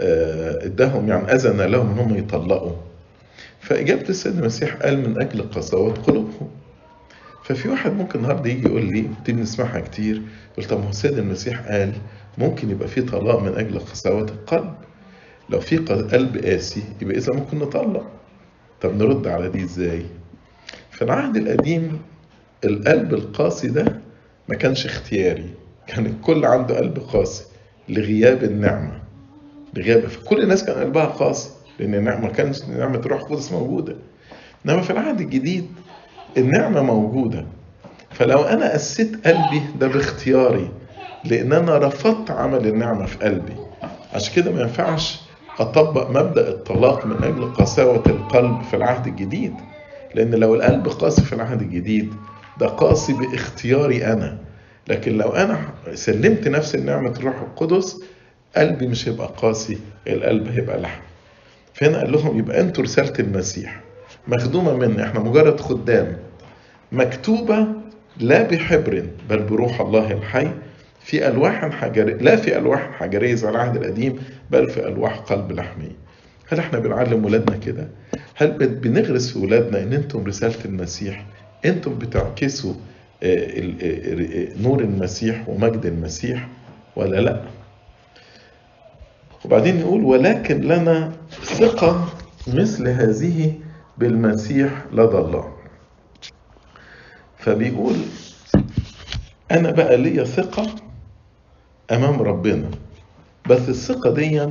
آه، 0.01 0.65
إداهم؟ 0.65 1.09
يعني 1.09 1.33
أذن 1.33 1.61
لهم 1.61 1.91
ان 1.91 1.99
هم 1.99 2.17
يطلقوا. 2.17 2.71
فإجابة 3.59 4.09
السيد 4.09 4.37
المسيح 4.37 4.75
قال 4.75 5.09
من 5.09 5.21
أجل 5.21 5.41
قساوه 5.41 5.93
قلوبهم. 5.93 6.49
ففي 7.43 7.69
واحد 7.69 7.91
ممكن 7.93 8.19
النهارده 8.19 8.49
يجي 8.49 8.67
يقول 8.67 8.85
لي 8.85 9.05
دي 9.25 9.31
بنسمعها 9.33 9.79
كتير 9.79 10.21
يقول 10.53 10.65
طب 10.69 10.77
ما 10.79 10.85
هو 10.85 10.89
السيد 10.89 11.17
المسيح 11.17 11.59
قال 11.71 11.93
ممكن 12.37 12.69
يبقى 12.69 12.87
في 12.87 13.01
طلاق 13.01 13.39
من 13.43 13.55
أجل 13.55 13.79
قساوة 13.79 14.21
القلب. 14.23 14.73
لو 15.49 15.59
في 15.59 15.77
قلب 15.77 16.37
قاسي 16.37 16.83
يبقى 17.01 17.17
إذا 17.17 17.33
ممكن 17.33 17.59
نطلق. 17.59 18.07
طب 18.81 18.95
نرد 18.95 19.27
على 19.27 19.49
دي 19.49 19.63
إزاي؟ 19.63 20.01
في 20.99 21.05
العهد 21.05 21.37
القديم 21.37 21.99
القلب 22.65 23.13
القاسي 23.13 23.67
ده 23.67 24.01
ما 24.49 24.55
كانش 24.55 24.85
اختياري. 24.85 25.49
كان 25.87 26.05
الكل 26.05 26.45
عنده 26.45 26.77
قلب 26.77 26.99
قاسي 26.99 27.43
لغياب 27.89 28.43
النعمة. 28.43 28.99
لغياب 29.73 30.03
كل 30.25 30.41
الناس 30.43 30.63
كان 30.63 30.75
قلبها 30.75 31.05
قاسي 31.05 31.49
لأن 31.79 31.95
النعمة 31.95 32.21
ما 32.21 32.31
كانش 32.31 32.63
نعمة 32.63 33.01
روح 33.05 33.19
القدس 33.21 33.51
موجودة. 33.51 33.95
إنما 34.65 34.81
في 34.81 34.89
العهد 34.89 35.21
الجديد 35.21 35.67
النعمة 36.37 36.81
موجودة. 36.81 37.45
فلو 38.11 38.41
أنا 38.41 38.73
قسيت 38.73 39.27
قلبي 39.27 39.61
ده 39.79 39.87
باختياري 39.87 40.71
لأن 41.25 41.53
أنا 41.53 41.77
رفضت 41.77 42.31
عمل 42.31 42.67
النعمة 42.67 43.05
في 43.05 43.17
قلبي. 43.17 43.55
عشان 44.13 44.35
كده 44.35 44.51
ما 44.51 44.61
ينفعش 44.61 45.21
أطبق 45.59 46.09
مبدأ 46.09 46.49
الطلاق 46.49 47.05
من 47.05 47.23
أجل 47.23 47.53
قساوة 47.53 48.03
القلب 48.07 48.61
في 48.61 48.75
العهد 48.75 49.07
الجديد. 49.07 49.53
لأن 50.15 50.35
لو 50.35 50.55
القلب 50.55 50.87
قاسي 50.87 51.21
في 51.21 51.33
العهد 51.33 51.61
الجديد 51.61 52.13
ده 52.59 52.67
قاسي 52.67 53.13
باختياري 53.13 54.05
أنا. 54.05 54.37
لكن 54.87 55.17
لو 55.17 55.29
أنا 55.29 55.59
سلمت 55.93 56.47
نفسي 56.47 56.77
لنعمة 56.77 57.09
الروح 57.11 57.35
القدس 57.41 58.01
قلبي 58.57 58.87
مش 58.87 59.07
هيبقى 59.09 59.29
قاسي 59.37 59.77
القلب 60.07 60.47
هيبقى 60.47 60.79
لحم. 60.81 61.01
فهنا 61.73 61.97
قال 61.97 62.11
لهم 62.11 62.37
يبقى 62.37 62.61
أنتوا 62.61 62.83
رسالة 62.83 63.13
المسيح. 63.19 63.79
مخدومة 64.27 64.73
مني 64.75 65.03
إحنا 65.03 65.19
مجرد 65.19 65.59
خدام. 65.59 66.17
مكتوبة 66.91 67.67
لا 68.17 68.43
بحبر 68.43 69.05
بل 69.29 69.39
بروح 69.43 69.81
الله 69.81 70.11
الحي. 70.11 70.47
في 70.99 71.27
ألواح 71.27 71.69
حجرية 71.75 72.13
لا 72.15 72.35
في 72.35 72.57
ألواح 72.57 72.91
حجرية 72.99 73.35
زي 73.35 73.49
العهد 73.49 73.75
القديم 73.75 74.19
بل 74.51 74.69
في 74.69 74.87
ألواح 74.87 75.17
قلب 75.19 75.51
لحمي. 75.51 75.91
هل 76.49 76.59
إحنا 76.59 76.79
بنعلم 76.79 77.25
ولادنا 77.25 77.57
كده؟ 77.57 77.87
هل 78.35 78.51
بنغرس 78.67 79.31
في 79.33 79.39
ولادنا 79.39 79.83
ان 79.83 79.93
أنتم 79.93 80.25
رسالة 80.25 80.65
المسيح؟ 80.65 81.25
أنتم 81.65 81.97
بتعكسوا 81.99 82.73
آه، 83.23 83.35
آه، 83.35 83.73
آه، 83.81 84.61
نور 84.61 84.79
المسيح 84.79 85.49
ومجد 85.49 85.85
المسيح 85.85 86.47
ولا 86.95 87.21
لا؟ 87.21 87.41
وبعدين 89.45 89.79
يقول 89.79 90.03
ولكن 90.03 90.61
لنا 90.61 91.11
ثقة 91.43 92.09
مثل 92.47 92.87
هذه 92.87 93.53
بالمسيح 93.97 94.85
لدى 94.93 95.17
الله. 95.17 95.53
فبيقول 97.37 97.95
أنا 99.51 99.71
بقى 99.71 99.97
ليا 99.97 100.23
ثقة 100.23 100.75
أمام 101.91 102.21
ربنا 102.21 102.69
بس 103.49 103.69
الثقة 103.69 104.13
دي 104.13 104.49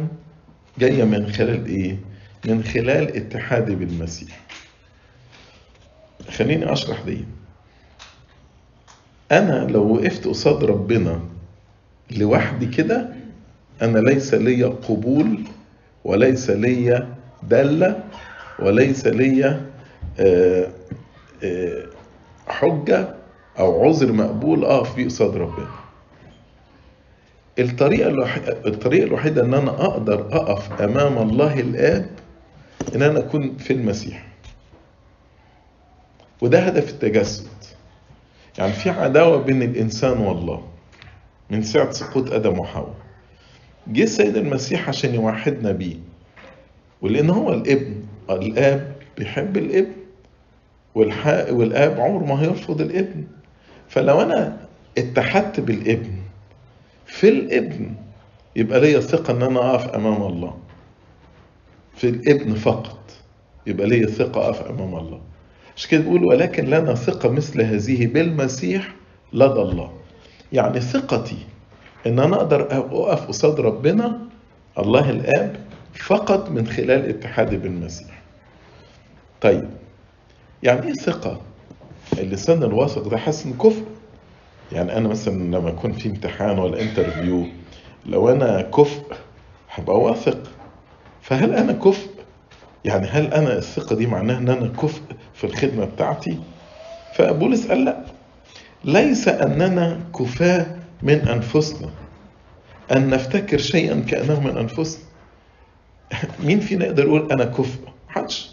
جاية 0.79 1.05
من 1.05 1.33
خلال 1.33 1.67
إيه؟ 1.67 1.97
من 2.45 2.63
خلال 2.65 3.17
اتحادي 3.17 3.75
بالمسيح. 3.75 4.41
خليني 6.31 6.73
أشرح 6.73 7.01
دي. 7.03 7.25
أنا 9.33 9.67
لو 9.71 9.95
وقفت 9.95 10.27
قصاد 10.27 10.65
ربنا 10.65 11.21
لوحدي 12.11 12.67
كده 12.67 13.09
أنا 13.83 13.99
ليس 13.99 14.35
لي 14.35 14.65
قبول 14.65 15.45
وليس 16.05 16.51
لي 16.51 17.07
دالة 17.43 18.05
وليس 18.59 19.07
لي 19.07 19.61
آه، 20.21 20.69
آه، 21.45 21.87
حجة 22.49 23.15
أو 23.59 23.85
عذر 23.89 24.13
مقبول 24.13 24.65
أقف 24.65 24.97
بيه 24.97 25.05
قصاد 25.05 25.37
ربنا. 25.37 25.69
الطريقة 27.59 28.09
الوحيدة 28.09 28.57
الطريقة 28.67 29.05
الوحيدة 29.07 29.45
إن 29.45 29.55
أنا 29.55 29.71
أقدر 29.71 30.21
أقف 30.33 30.83
أمام 30.83 31.19
الله 31.19 31.61
الآب 31.61 32.11
إن 32.95 33.03
أنا 33.03 33.19
أكون 33.19 33.57
في 33.57 33.73
المسيح. 33.73 34.27
وده 36.41 36.59
هدف 36.61 36.91
التجسد. 36.91 37.47
يعني 38.59 38.73
في 38.73 38.91
عداوة 38.91 39.37
بين 39.43 39.63
الإنسان 39.63 40.19
والله 40.19 40.63
من 41.51 41.63
ساعة 41.63 41.91
سقوط 41.91 42.33
آدم 42.33 42.59
وحواء. 42.59 42.95
جه 43.87 44.03
السيد 44.03 44.37
المسيح 44.37 44.89
عشان 44.89 45.15
يوحدنا 45.15 45.73
بيه. 45.73 45.97
ولأن 47.03 47.31
هو 47.31 47.53
الإبن 47.53 48.03
الآب 48.31 48.93
بيحب 49.19 49.57
الإبن 49.57 49.93
والح... 50.95 51.27
والآب 51.51 52.01
عمره 52.01 52.25
ما 52.25 52.43
هيرفض 52.43 52.81
الإبن. 52.81 53.25
فلو 53.89 54.21
أنا 54.23 54.57
اتحدت 54.99 55.61
بالإبن 55.61 56.18
في 57.09 57.29
الابن 57.29 57.95
يبقى 58.57 58.81
ليا 58.81 59.01
ثقة 59.01 59.31
إن 59.33 59.43
أنا 59.43 59.71
أقف 59.75 59.89
أمام 59.89 60.23
الله. 60.23 60.55
في 61.97 62.09
الابن 62.09 62.55
فقط 62.55 62.99
يبقى 63.67 63.87
ليا 63.87 64.07
ثقة 64.07 64.45
أقف 64.49 64.63
أمام 64.63 64.95
الله. 64.97 65.21
مش 65.77 65.87
كده 65.87 66.01
بيقول 66.01 66.25
ولكن 66.25 66.65
لنا 66.67 66.95
ثقة 66.95 67.29
مثل 67.29 67.63
هذه 67.63 68.07
بالمسيح 68.07 68.95
لدى 69.33 69.61
الله 69.61 69.93
يعني 70.53 70.81
ثقتي 70.81 71.37
إن 72.07 72.19
أنا 72.19 72.37
أقدر 72.37 72.63
اقف 72.71 73.27
قصاد 73.27 73.61
ربنا 73.61 74.21
الله 74.79 75.11
الآب 75.11 75.57
فقط 75.95 76.51
من 76.51 76.67
خلال 76.67 77.09
اتحادي 77.09 77.57
بالمسيح 77.57 78.23
طيب 79.41 79.69
يعني 80.63 80.87
إيه 80.87 80.93
ثقة 80.93 81.41
اللسان 82.19 82.63
الواثق 82.63 83.09
ده 83.09 83.17
حسن 83.19 83.53
كفء 83.53 83.85
يعني 84.73 84.97
أنا 84.97 85.09
مثلا 85.09 85.35
لما 85.57 85.69
اكون 85.69 85.93
في 85.93 86.09
امتحان 86.09 86.59
ولا 86.59 86.81
انترفيو 86.81 87.47
لو 88.07 88.29
أنا 88.29 88.63
كفء 88.63 89.03
هبقى 89.71 90.01
واثق. 90.01 90.39
فهل 91.23 91.55
أنا 91.55 91.73
كفء؟ 91.73 92.09
يعني 92.85 93.07
هل 93.07 93.27
أنا 93.35 93.59
الثقة 93.59 93.97
دي 93.97 94.07
معناها 94.07 94.39
إن 94.39 94.49
أنا 94.49 94.69
كفء 94.69 95.03
في 95.35 95.45
الخدمة 95.45 95.85
بتاعتي؟ 95.85 96.39
فبولس 97.15 97.67
قال 97.67 97.85
لأ. 97.85 98.05
ليس 98.85 99.29
أننا 99.29 100.01
كفاة 100.19 100.67
من 101.03 101.29
أنفسنا 101.29 101.91
أن 102.93 103.11
نفتكر 103.11 103.59
شيئا 103.59 104.01
كأنه 104.01 104.41
من 104.41 104.57
أنفسنا. 104.59 105.03
مين 106.45 106.61
فينا 106.61 106.85
يقدر 106.85 107.05
يقول 107.05 107.33
أنا 107.33 107.45
كفء؟ 107.45 107.81
محدش. 108.09 108.51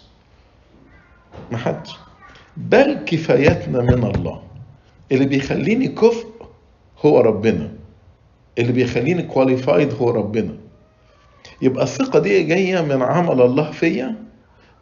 محدش. 1.52 1.92
بل 2.58 2.94
كفايتنا 3.06 3.82
من 3.82 4.04
الله. 4.04 4.45
اللي 5.12 5.26
بيخليني 5.26 5.88
كفء 5.88 6.28
هو 7.06 7.20
ربنا. 7.20 7.72
اللي 8.60 8.72
بيخليني 8.72 9.24
كواليفايد 9.24 9.94
هو 9.94 10.10
ربنا. 10.10 10.56
يبقى 11.62 11.84
الثقة 11.84 12.20
دي 12.20 12.44
جاية 12.44 12.82
من 12.82 13.02
عمل 13.02 13.42
الله 13.42 13.72
فيا 13.72 14.16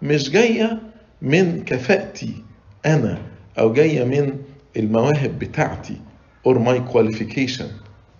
مش 0.01 0.29
جاية 0.29 0.79
من 1.21 1.63
كفاءتي 1.65 2.33
أنا 2.85 3.21
أو 3.59 3.73
جاية 3.73 4.03
من 4.03 4.37
المواهب 4.77 5.39
بتاعتي 5.39 5.97
or 6.47 6.53
my 6.55 6.93
qualification. 6.93 7.65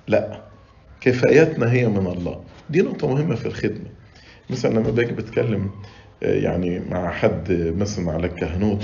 لا 0.07 0.41
كفايتنا 1.01 1.71
هي 1.71 1.87
من 1.87 2.07
الله. 2.07 2.41
دي 2.69 2.81
نقطة 2.81 3.07
مهمة 3.07 3.35
في 3.35 3.45
الخدمة. 3.45 3.89
مثلا 4.49 4.73
لما 4.73 4.91
باجي 4.91 5.11
بتكلم 5.11 5.69
يعني 6.21 6.79
مع 6.79 7.11
حد 7.11 7.73
مثلا 7.77 8.11
على 8.11 8.27
الكهنوت 8.27 8.83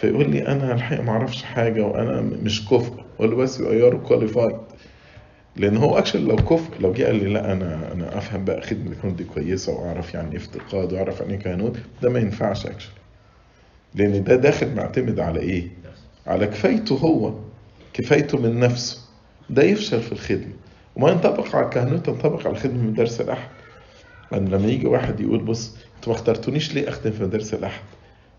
فيقول 0.00 0.30
لي 0.30 0.46
أنا 0.48 0.72
الحقيقة 0.74 1.02
ما 1.02 1.10
أعرفش 1.10 1.42
حاجة 1.42 1.82
وأنا 1.82 2.20
مش 2.20 2.68
كفء. 2.68 3.04
أقول 3.18 3.30
له 3.30 3.36
بس 3.36 3.60
you 3.60 3.86
are 3.88 3.96
qualified 3.96 4.56
لأن 5.56 5.76
هو 5.76 5.98
اكشن 5.98 6.24
لو 6.28 6.36
كفء 6.36 6.80
لو 6.80 6.92
جه 6.92 7.04
قال 7.04 7.16
لي 7.16 7.32
لا 7.32 7.52
أنا 7.52 7.92
أنا 7.92 8.18
أفهم 8.18 8.44
بقى 8.44 8.62
خدمة 8.62 8.92
الكهنوت 8.92 9.14
دي 9.16 9.24
كويسة 9.24 9.72
وأعرف 9.72 10.14
يعني 10.14 10.30
إيه 10.32 10.36
افتقاد 10.36 10.92
وأعرف 10.92 11.20
يعني 11.20 11.32
إيه 11.34 11.38
كهنوت 11.40 11.76
ده 12.02 12.10
ما 12.10 12.18
ينفعش 12.18 12.66
اكشن 12.66 12.90
لأن 13.94 14.24
ده 14.24 14.36
داخل 14.36 14.74
معتمد 14.74 15.20
على 15.20 15.40
إيه؟ 15.40 15.68
على 16.26 16.46
كفايته 16.46 16.94
هو 16.94 17.34
كفايته 17.92 18.38
من 18.38 18.60
نفسه. 18.60 18.98
ده 19.50 19.62
يفشل 19.62 20.00
في 20.00 20.12
الخدمة. 20.12 20.52
وما 20.96 21.10
ينطبق 21.10 21.56
على 21.56 21.64
الكهنوت 21.64 22.08
ينطبق 22.08 22.40
على 22.46 22.50
الخدمة 22.56 22.82
مدارس 22.82 23.20
الأحد 23.20 23.48
لما 24.32 24.66
يجي 24.68 24.86
واحد 24.86 25.20
يقول 25.20 25.38
بص 25.38 25.76
أنتوا 25.96 26.12
ما 26.12 26.18
اخترتونيش 26.18 26.74
ليه 26.74 26.88
أخدم 26.88 27.10
في 27.10 27.22
مدارس 27.22 27.54
الأحد؟ 27.54 27.82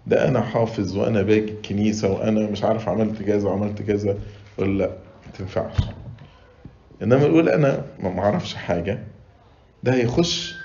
ده 0.07 0.27
أنا 0.27 0.41
حافظ 0.41 0.97
وأنا 0.97 1.21
باجي 1.21 1.51
الكنيسة 1.51 2.11
وأنا 2.11 2.49
مش 2.49 2.63
عارف 2.63 2.89
عملت 2.89 3.21
كذا 3.23 3.49
وعملت 3.49 3.81
كذا 3.81 4.17
ولا 4.57 4.77
لا 4.77 4.87
ما 5.25 5.31
تنفعش. 5.37 5.77
إنما 7.03 7.25
يقول 7.25 7.49
أنا 7.49 7.85
ما 8.03 8.19
أعرفش 8.19 8.55
حاجة. 8.55 8.99
ده 9.83 9.93
هيخش 9.93 10.55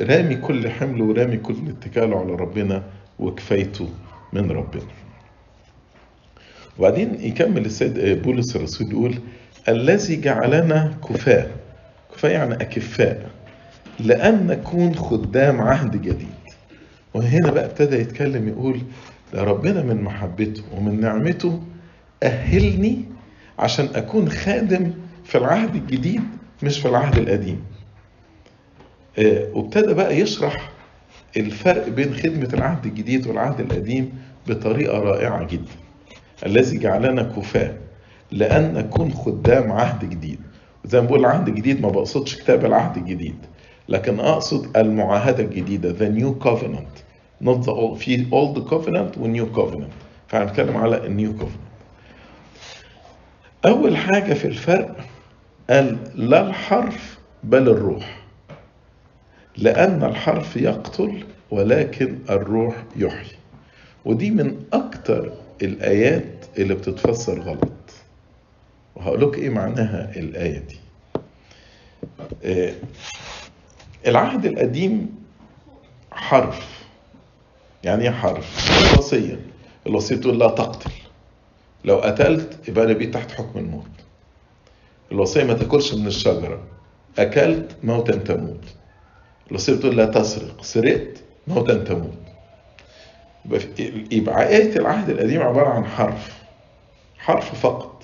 رامي 0.00 0.36
كل 0.36 0.70
حمله 0.70 1.04
ورامي 1.04 1.36
كل 1.36 1.54
اتكاله 1.68 2.20
على 2.20 2.32
ربنا 2.32 2.82
وكفايته 3.18 3.88
من 4.32 4.50
ربنا. 4.50 4.82
وبعدين 6.78 7.20
يكمل 7.20 7.64
السيد 7.66 8.22
بولس 8.22 8.56
الرسول 8.56 8.90
يقول 8.90 9.14
الذي 9.68 10.16
جعلنا 10.20 10.94
كفاة 11.08 11.46
كفاة 12.14 12.28
يعني 12.30 12.54
أكفاء. 12.54 13.30
لأن 14.00 14.46
نكون 14.46 14.94
خدام 14.94 15.60
عهد 15.60 16.02
جديد. 16.02 16.35
وهنا 17.16 17.50
بقى 17.50 17.64
ابتدى 17.64 17.96
يتكلم 17.96 18.48
يقول 18.48 18.80
ربنا 19.34 19.82
من 19.82 20.02
محبته 20.02 20.62
ومن 20.76 21.00
نعمته 21.00 21.62
أهلني 22.22 23.04
عشان 23.58 23.88
أكون 23.94 24.28
خادم 24.28 24.92
في 25.24 25.38
العهد 25.38 25.74
الجديد 25.74 26.20
مش 26.62 26.78
في 26.80 26.88
العهد 26.88 27.18
القديم. 27.18 27.64
وابتدى 29.54 29.94
بقى 29.94 30.18
يشرح 30.20 30.70
الفرق 31.36 31.88
بين 31.88 32.14
خدمة 32.14 32.48
العهد 32.54 32.86
الجديد 32.86 33.26
والعهد 33.26 33.60
القديم 33.60 34.12
بطريقة 34.46 34.98
رائعة 34.98 35.44
جدا. 35.46 35.72
الذي 36.46 36.78
جعلنا 36.78 37.22
كفاة 37.22 37.74
لأن 38.30 38.74
نكون 38.74 39.12
خدام 39.12 39.72
عهد 39.72 40.10
جديد. 40.10 40.38
زي 40.84 41.00
ما 41.00 41.06
بقول 41.06 41.20
العهد 41.20 41.48
الجديد 41.48 41.80
ما 41.82 41.88
بقصدش 41.88 42.36
كتاب 42.36 42.64
العهد 42.64 42.96
الجديد 42.96 43.34
لكن 43.88 44.20
أقصد 44.20 44.76
المعاهدة 44.76 45.44
الجديدة 45.44 45.92
the 45.98 46.20
new 46.22 46.44
covenant. 46.46 47.05
Not 47.44 47.62
the 47.64 47.72
old 47.72 47.96
في 47.98 48.26
old 48.30 48.68
covenant 48.70 49.18
و 49.18 49.34
new 49.34 49.56
covenant. 49.56 49.92
فهنتكلم 50.28 50.76
على 50.76 51.06
النيو 51.06 51.38
covenant. 51.38 51.66
أول 53.66 53.96
حاجة 53.96 54.34
في 54.34 54.44
الفرق 54.44 54.96
قال 55.70 55.98
لا 56.14 56.46
الحرف 56.46 57.18
بل 57.44 57.68
الروح. 57.68 58.22
لأن 59.56 60.04
الحرف 60.04 60.56
يقتل 60.56 61.24
ولكن 61.50 62.18
الروح 62.30 62.84
يحيي. 62.96 63.36
ودي 64.04 64.30
من 64.30 64.64
أكتر 64.72 65.32
الآيات 65.62 66.44
اللي 66.58 66.74
بتتفسر 66.74 67.40
غلط. 67.40 67.72
وهقول 68.96 69.28
لك 69.28 69.38
إيه 69.38 69.50
معناها 69.50 70.12
الآية 70.16 70.58
دي. 70.58 70.78
آه 72.44 72.74
العهد 74.06 74.46
القديم 74.46 75.16
حرف. 76.12 76.75
يعني 77.86 78.04
إيه 78.04 78.10
حرف؟ 78.10 78.70
الوصية. 78.94 79.40
الوصية 79.86 80.16
تقول 80.16 80.38
لا 80.38 80.48
تقتل. 80.48 80.90
لو 81.84 81.96
قتلت 81.96 82.68
يبقى 82.68 82.84
أنا 82.84 82.92
بقيت 82.92 83.14
تحت 83.14 83.30
حكم 83.30 83.58
الموت. 83.58 83.86
الوصية 85.12 85.44
ما 85.44 85.54
تاكلش 85.54 85.94
من 85.94 86.06
الشجرة. 86.06 86.62
أكلت 87.18 87.76
موتا 87.82 88.16
تموت. 88.16 88.64
الوصية 89.50 89.74
بتقول 89.74 89.96
لا 89.96 90.06
تسرق. 90.06 90.62
سرقت 90.62 91.16
موتا 91.48 91.74
تموت. 91.74 92.18
يبقى 94.12 94.48
آية 94.48 94.76
العهد 94.76 95.10
القديم 95.10 95.42
عبارة 95.42 95.68
عن 95.68 95.84
حرف. 95.84 96.42
حرف 97.18 97.60
فقط. 97.60 98.02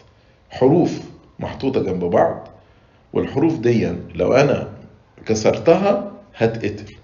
حروف 0.51 1.01
محطوطة 1.39 1.83
جنب 1.83 2.05
بعض. 2.05 2.49
والحروف 3.13 3.59
دي 3.59 3.93
لو 4.15 4.33
أنا 4.33 4.69
كسرتها 5.27 6.13
هتقتل. 6.37 6.95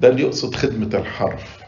ده 0.00 0.08
اللي 0.08 0.22
يقصد 0.22 0.54
خدمة 0.54 0.98
الحرف. 0.98 1.63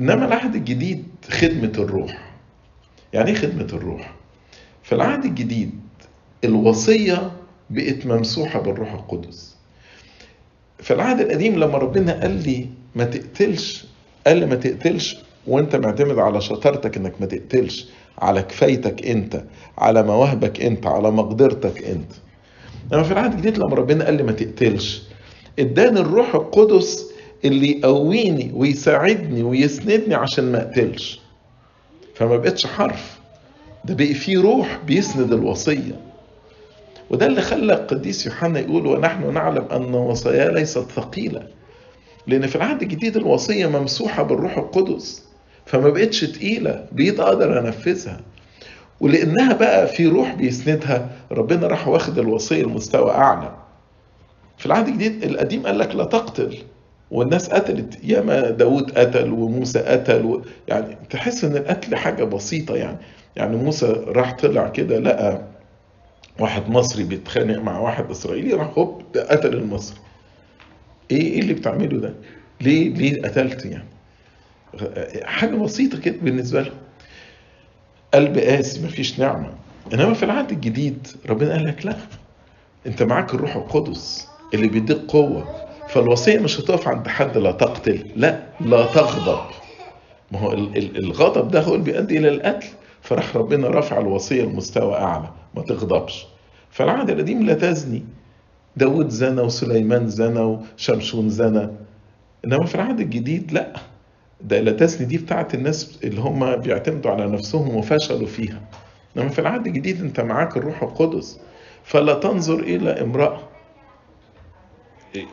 إنما 0.00 0.24
العهد 0.26 0.54
الجديد 0.54 1.04
خدمة 1.30 1.72
الروح. 1.78 2.18
يعني 3.12 3.30
إيه 3.30 3.36
خدمة 3.36 3.68
الروح؟ 3.72 4.14
في 4.82 4.94
العهد 4.94 5.24
الجديد 5.24 5.70
الوصية 6.44 7.30
بقت 7.70 8.06
ممسوحة 8.06 8.60
بالروح 8.60 8.92
القدس. 8.92 9.56
في 10.78 10.94
العهد 10.94 11.20
القديم 11.20 11.58
لما 11.58 11.78
ربنا 11.78 12.20
قال 12.20 12.42
لي 12.42 12.66
ما 12.94 13.04
تقتلش 13.04 13.84
قال 14.26 14.36
لي 14.36 14.46
ما 14.46 14.54
تقتلش 14.54 15.16
وأنت 15.46 15.76
معتمد 15.76 16.18
على 16.18 16.40
شطارتك 16.40 16.96
إنك 16.96 17.20
ما 17.20 17.26
تقتلش 17.26 17.86
على 18.18 18.42
كفايتك 18.42 19.06
أنت 19.06 19.44
على 19.78 20.02
مواهبك 20.02 20.60
أنت 20.60 20.86
على 20.86 21.10
مقدرتك 21.10 21.82
أنت. 21.84 22.12
لما 22.92 23.02
في 23.02 23.12
العهد 23.12 23.32
الجديد 23.32 23.58
لما 23.58 23.74
ربنا 23.74 24.04
قال 24.04 24.14
لي 24.14 24.22
ما 24.22 24.32
تقتلش 24.32 25.02
اداني 25.58 26.00
الروح 26.00 26.34
القدس 26.34 27.10
اللي 27.44 27.78
يقويني 27.78 28.50
ويساعدني 28.54 29.42
ويسندني 29.42 30.14
عشان 30.14 30.52
ما 30.52 30.62
أقتلش. 30.62 31.20
فما 32.14 32.36
بقتش 32.36 32.66
حرف. 32.66 33.18
ده 33.84 33.94
بقي 33.94 34.14
فيه 34.14 34.38
روح 34.40 34.78
بيسند 34.86 35.32
الوصية. 35.32 36.00
وده 37.10 37.26
اللي 37.26 37.40
خلى 37.40 37.74
القديس 37.74 38.26
يوحنا 38.26 38.58
يقول 38.60 38.86
ونحن 38.86 39.34
نعلم 39.34 39.64
أن 39.72 39.94
وصاياه 39.94 40.50
ليست 40.50 40.78
ثقيلة. 40.96 41.46
لأن 42.26 42.46
في 42.46 42.56
العهد 42.56 42.82
الجديد 42.82 43.16
الوصية 43.16 43.66
ممسوحة 43.66 44.22
بالروح 44.22 44.58
القدس 44.58 45.24
فما 45.66 45.88
بقتش 45.88 46.20
تقيلة. 46.20 46.86
بقيت 46.92 47.20
أقدر 47.20 47.58
أنفذها. 47.60 48.20
ولأنها 49.00 49.52
بقى 49.52 49.86
في 49.88 50.06
روح 50.06 50.34
بيسندها 50.34 51.10
ربنا 51.32 51.66
راح 51.66 51.88
واخد 51.88 52.18
الوصية 52.18 52.62
لمستوى 52.62 53.10
أعلى. 53.10 53.56
في 54.58 54.66
العهد 54.66 54.88
الجديد 54.88 55.22
القديم 55.24 55.66
قال 55.66 55.78
لك 55.78 55.94
لا 55.94 56.04
تقتل. 56.04 56.58
والناس 57.10 57.50
قتلت. 57.50 57.98
ياما 58.04 58.50
داود 58.50 58.98
قتل 58.98 59.32
وموسى 59.32 59.78
قتل 59.78 60.24
و... 60.24 60.42
يعني 60.68 60.96
تحس 61.10 61.44
إن 61.44 61.56
القتل 61.56 61.96
حاجة 61.96 62.24
بسيطة 62.24 62.76
يعني. 62.76 62.98
يعني 63.36 63.56
موسى 63.56 63.86
راح 64.06 64.32
طلع 64.32 64.68
كده 64.68 64.98
لقى 64.98 65.42
واحد 66.40 66.68
مصري 66.70 67.04
بيتخانق 67.04 67.58
مع 67.58 67.78
واحد 67.78 68.10
إسرائيلي 68.10 68.52
راح 68.54 68.78
هوب 68.78 69.02
قتل 69.16 69.54
المصري. 69.54 69.98
إيه 71.10 71.32
إيه 71.32 71.40
اللي 71.40 71.54
بتعمله 71.54 72.00
ده؟ 72.00 72.14
ليه 72.60 72.88
ليه 72.94 73.22
قتلت 73.22 73.64
يعني؟ 73.66 73.84
حاجة 75.24 75.56
بسيطة 75.56 76.00
كده 76.00 76.16
بالنسبة 76.22 76.62
لهم. 76.62 76.74
قلب 78.14 78.38
قاسي 78.38 78.84
مفيش 78.84 79.20
نعمة. 79.20 79.52
إنما 79.94 80.14
في 80.14 80.22
العهد 80.22 80.50
الجديد 80.50 81.06
ربنا 81.28 81.52
قال 81.52 81.64
لك 81.66 81.86
لا. 81.86 81.96
أنت 82.86 83.02
معاك 83.02 83.34
الروح 83.34 83.56
القدس 83.56 84.28
اللي 84.54 84.68
بيديك 84.68 84.98
قوة. 85.08 85.65
فالوصية 85.88 86.38
مش 86.38 86.60
هتقف 86.60 86.88
عند 86.88 87.08
حد 87.08 87.38
لا 87.38 87.52
تقتل 87.52 88.10
لا 88.16 88.42
لا 88.60 88.86
تغضب. 88.86 89.40
ما 90.32 90.38
هو 90.38 90.52
الغضب 90.76 91.48
ده 91.50 91.60
هو 91.60 91.74
اللي 91.74 91.84
بيؤدي 91.84 92.18
إلى 92.18 92.28
القتل 92.28 92.66
فراح 93.02 93.36
ربنا 93.36 93.68
رفع 93.68 93.98
الوصية 93.98 94.42
لمستوى 94.42 94.94
أعلى 94.94 95.30
ما 95.54 95.62
تغضبش. 95.62 96.26
فالعهد 96.70 97.10
القديم 97.10 97.42
لا 97.42 97.54
تزني. 97.54 98.02
داود 98.76 99.08
زنى 99.08 99.40
وسليمان 99.40 100.08
زنى 100.08 100.40
وشمشون 100.40 101.28
زنى. 101.28 101.68
إنما 102.44 102.64
في 102.66 102.74
العهد 102.74 103.00
الجديد 103.00 103.52
لا. 103.52 103.72
ده 104.40 104.60
لا 104.60 104.72
تزني 104.72 105.06
دي 105.06 105.18
بتاعت 105.18 105.54
الناس 105.54 105.98
اللي 106.04 106.20
هم 106.20 106.56
بيعتمدوا 106.56 107.10
على 107.10 107.26
نفسهم 107.26 107.76
وفشلوا 107.76 108.26
فيها. 108.26 108.60
إنما 109.16 109.28
في 109.28 109.38
العهد 109.38 109.66
الجديد 109.66 110.00
أنت 110.00 110.20
معاك 110.20 110.56
الروح 110.56 110.82
القدس 110.82 111.40
فلا 111.84 112.14
تنظر 112.14 112.58
إلى 112.60 112.90
امرأة 112.90 113.38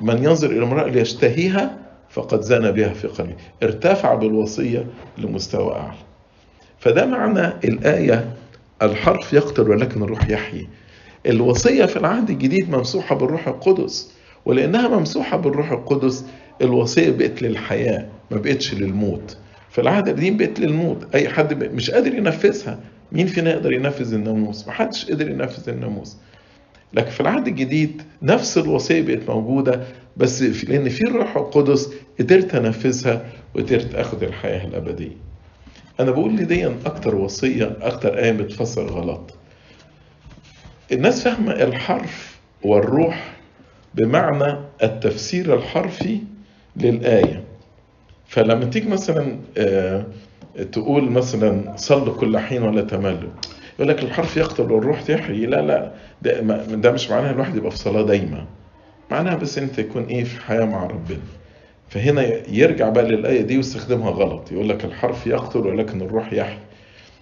من 0.01 0.23
ينظر 0.23 0.51
إلى 0.51 0.63
امرأة 0.63 0.87
ليشتهيها 0.89 1.77
فقد 2.09 2.41
زنى 2.41 2.71
بها 2.71 2.93
في 2.93 3.07
قلبه. 3.07 3.35
ارتفع 3.63 4.13
بالوصية 4.13 4.85
لمستوى 5.17 5.75
أعلى. 5.75 5.97
فده 6.79 7.05
معنى 7.05 7.47
الآية 7.47 8.33
الحرف 8.81 9.33
يقتل 9.33 9.69
ولكن 9.69 10.03
الروح 10.03 10.29
يحيي. 10.29 10.67
الوصية 11.25 11.85
في 11.85 11.97
العهد 11.97 12.29
الجديد 12.29 12.69
ممسوحة 12.69 13.15
بالروح 13.15 13.47
القدس 13.47 14.13
ولأنها 14.45 14.87
ممسوحة 14.87 15.37
بالروح 15.37 15.71
القدس 15.71 16.25
الوصية 16.61 17.11
بقت 17.11 17.41
للحياة 17.41 18.05
ما 18.31 18.37
بقتش 18.37 18.73
للموت. 18.73 19.37
في 19.69 19.81
العهد 19.81 20.07
القديم 20.07 20.37
بقت 20.37 20.59
للموت. 20.59 21.15
أي 21.15 21.29
حد 21.29 21.63
مش 21.63 21.91
قادر 21.91 22.13
ينفذها. 22.15 22.79
مين 23.11 23.27
فينا 23.27 23.49
يقدر 23.51 23.73
ينفذ 23.73 24.13
الناموس؟ 24.13 24.67
محدش 24.67 25.11
قدر 25.11 25.29
ينفذ 25.31 25.69
الناموس. 25.69 26.17
لكن 26.93 27.09
في 27.09 27.19
العهد 27.21 27.47
الجديد 27.47 28.01
نفس 28.21 28.57
الوصية 28.57 29.01
بقت 29.01 29.29
موجودة 29.29 29.81
بس 30.17 30.41
لأن 30.41 30.89
في 30.89 31.01
الروح 31.01 31.37
القدس 31.37 31.93
قدرت 32.19 32.55
أنفذها 32.55 33.25
وقدرت 33.55 33.95
أخذ 33.95 34.23
الحياة 34.23 34.67
الأبدية. 34.67 35.17
أنا 35.99 36.11
بقول 36.11 36.33
لي 36.35 36.45
دي 36.45 36.67
أكتر 36.67 37.15
وصية 37.15 37.77
أكتر 37.81 38.17
آية 38.17 38.31
بتفسر 38.31 38.85
غلط. 38.85 39.33
الناس 40.91 41.23
فاهمة 41.23 41.51
الحرف 41.51 42.39
والروح 42.63 43.33
بمعنى 43.95 44.57
التفسير 44.83 45.53
الحرفي 45.55 46.19
للآية. 46.77 47.43
فلما 48.27 48.65
تيجي 48.65 48.89
مثلا 48.89 49.37
تقول 50.71 51.11
مثلا 51.11 51.73
صل 51.75 52.15
كل 52.15 52.37
حين 52.37 52.63
ولا 52.63 52.81
تمل 52.81 53.29
يقول 53.75 53.87
لك 53.87 54.03
الحرف 54.03 54.37
يقتل 54.37 54.71
والروح 54.71 55.01
تحيي. 55.01 55.45
لا 55.45 55.61
لا 55.61 55.91
ده, 56.23 56.39
ده 56.75 56.91
مش 56.91 57.09
معناها 57.09 57.31
الواحد 57.31 57.55
يبقى 57.55 57.71
في 57.71 57.77
صلاة 57.77 58.01
دايما. 58.01 58.45
معناها 59.11 59.35
بس 59.35 59.57
أنت 59.57 59.79
يكون 59.79 60.03
إيه 60.03 60.23
في 60.23 60.41
حياة 60.41 60.65
مع 60.65 60.83
ربنا. 60.85 61.19
فهنا 61.89 62.49
يرجع 62.49 62.89
بقى 62.89 63.03
للآية 63.03 63.41
دي 63.41 63.57
ويستخدمها 63.57 64.11
غلط. 64.11 64.51
يقول 64.51 64.69
لك 64.69 64.85
الحرف 64.85 65.27
يقتل 65.27 65.59
ولكن 65.59 66.01
الروح 66.01 66.33
يحيي 66.33 66.57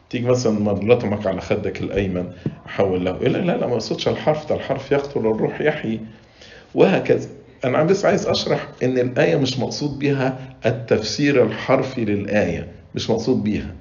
تيجي 0.09 0.27
مثلا 0.27 0.69
لطمك 0.93 1.27
على 1.27 1.41
خدك 1.41 1.81
الأيمن 1.81 2.25
حول 2.65 3.05
له. 3.05 3.11
لك 3.17 3.35
لا 3.35 3.57
لا 3.57 3.67
ما 3.67 3.73
أقصدش 3.73 4.07
الحرف 4.07 4.49
ده. 4.49 4.55
الحرف 4.55 4.91
يقتل 4.91 5.25
والروح 5.25 5.61
يحيي 5.61 5.99
وهكذا. 6.75 7.29
أنا 7.65 7.83
بس 7.83 8.05
عايز 8.05 8.27
أشرح 8.27 8.67
إن 8.83 8.97
الآية 8.97 9.35
مش 9.35 9.59
مقصود 9.59 9.99
بها 9.99 10.39
التفسير 10.65 11.43
الحرفي 11.43 12.05
للآية. 12.05 12.67
مش 12.95 13.09
مقصود 13.09 13.43
بيها. 13.43 13.75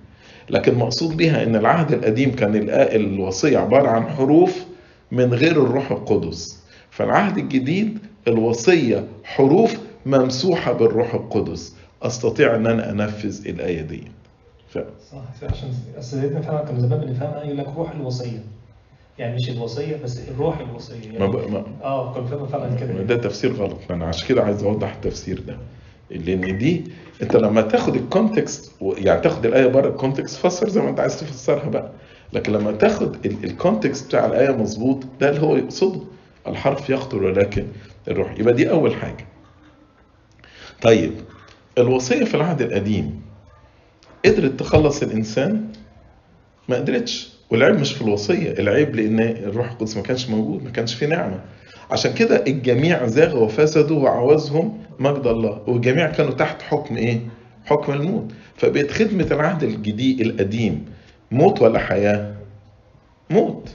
لكن 0.51 0.75
مقصود 0.75 1.17
بها 1.17 1.43
إن 1.43 1.57
العهد 1.57 1.93
القديم 1.93 2.33
كان 2.37 2.69
الوصية 2.71 3.59
عبارة 3.59 3.89
عن 3.89 4.03
حروف 4.09 4.65
من 5.13 5.35
غير 5.35 5.53
الروح 5.53 5.91
القدس. 5.91 6.61
فالعهد 6.91 7.39
الجديد 7.39 7.99
الوصية 8.29 9.07
حروف 9.25 9.77
ممسوحة 10.07 10.73
بالروح 10.73 11.15
القدس. 11.15 11.75
أستطيع 12.03 12.55
أن 12.57 12.67
أنا 12.67 12.91
أنفذ 12.91 13.49
الآية 13.49 13.81
دي. 13.83 14.03
ف... 14.69 14.79
صح 14.79 15.51
عشان 15.51 15.69
سيدنا 16.01 16.41
فعلا 16.41 16.65
كان 16.65 16.81
زمان 16.81 17.01
بنفهمها 17.01 17.45
يقول 17.45 17.59
لك 17.59 17.67
روح 17.77 17.91
الوصية. 17.91 18.43
يعني 19.19 19.35
مش 19.35 19.51
الوصية 19.51 19.97
بس 20.05 20.29
الروح 20.29 20.59
الوصية. 20.61 21.05
يعني 21.05 21.19
ما 21.19 21.27
ب... 21.27 21.51
ما... 21.51 21.65
آه 21.83 22.15
كان 22.15 22.27
فاهمها 22.27 22.47
فعلا 22.47 22.77
كده. 22.77 23.03
ده 23.03 23.17
تفسير 23.17 23.53
غلط. 23.53 23.79
أنا 23.91 24.05
عشان 24.07 24.29
كده 24.29 24.43
عايز 24.43 24.63
أوضح 24.63 24.95
التفسير 24.95 25.41
ده. 25.41 25.57
لأن 26.11 26.59
دي 26.59 26.85
أنت 27.23 27.37
لما 27.37 27.61
تاخد 27.63 27.97
ال 27.97 28.05
context. 28.05 28.73
يعني 28.83 29.21
تاخد 29.21 29.47
الآية 29.47 29.67
بره 29.67 29.89
ال 29.89 29.95
context 29.95 30.37
فسر 30.37 30.69
زي 30.69 30.81
ما 30.81 30.89
أنت 30.89 31.01
عايز 31.01 31.21
تفسرها 31.21 31.69
بقى. 31.69 31.91
لكن 32.33 32.53
لما 32.53 32.73
تاخد 32.73 33.27
ال 33.27 33.37
context 33.37 34.07
بتاع 34.07 34.27
الآية 34.27 34.51
مظبوط 34.57 35.05
ده 35.21 35.29
اللي 35.31 35.41
هو 35.41 35.57
يقصده. 35.57 36.01
الحرف 36.47 36.91
يقتل 36.91 37.25
ولكن 37.25 37.67
الروح. 38.09 38.39
يبقى 38.39 38.55
دي 38.55 38.71
أول 38.71 38.95
حاجة. 38.95 39.27
طيب 40.83 41.13
الوصية 41.79 42.25
في 42.25 42.35
العهد 42.35 42.63
القديم. 42.63 43.21
قدرت 44.25 44.61
تخلص 44.61 45.03
الإنسان؟ 45.03 45.69
ما 46.69 46.77
قدرتش. 46.77 47.31
والعيب 47.51 47.81
مش 47.81 47.93
في 47.93 48.03
الوصية 48.03 48.51
العيب 48.53 48.97
لأن 48.97 49.21
الروح 49.21 49.71
القدس 49.71 49.97
ما 49.97 50.03
كانش 50.03 50.29
موجود 50.29 50.65
ما 50.65 50.71
كانش 50.71 50.95
في 50.95 51.07
نعمة. 51.07 51.41
عشان 51.91 52.15
كده 52.15 52.45
الجميع 52.47 53.07
زاغوا 53.07 53.45
وفسدوا 53.45 53.99
وعوزهم 54.03 54.79
مجد 54.99 55.27
الله. 55.27 55.63
والجميع 55.67 56.11
كانوا 56.11 56.33
تحت 56.33 56.63
حكم 56.63 56.97
إيه؟ 56.97 57.21
حكم 57.65 57.93
الموت. 57.93 58.33
فبقت 58.57 58.91
خدمة 58.91 59.27
العهد 59.31 59.63
الجديد 59.63 60.21
القديم. 60.21 60.85
موت 61.31 61.63
ولا 61.63 61.79
حياة؟ 61.79 62.35
موت. 63.31 63.69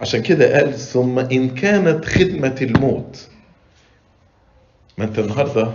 عشان 0.00 0.22
كده 0.22 0.56
قال 0.58 0.74
ثم 0.78 1.18
إن 1.18 1.48
كانت 1.54 2.04
خدمة 2.04 2.56
الموت. 2.62 3.28
ما 4.98 5.04
أنت 5.04 5.18
النهاردة 5.18 5.72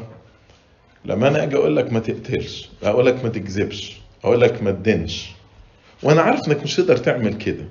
لما 1.06 1.28
أنا 1.28 1.44
أجي 1.44 1.56
أقول 1.56 1.76
لك 1.76 1.94
ما 1.94 2.00
تقتلش 2.00 2.70
أقول 2.84 3.06
لك 3.06 3.24
ما 3.24 3.30
تكذبش 3.30 4.02
أقول 4.24 4.42
لك 4.42 4.64
ما 4.64 4.72
تدنش 4.72 5.32
وأنا 6.04 6.22
عارف 6.22 6.48
إنك 6.48 6.64
مش 6.64 6.76
تقدر 6.76 6.98
تعمل 6.98 7.34
كده. 7.38 7.66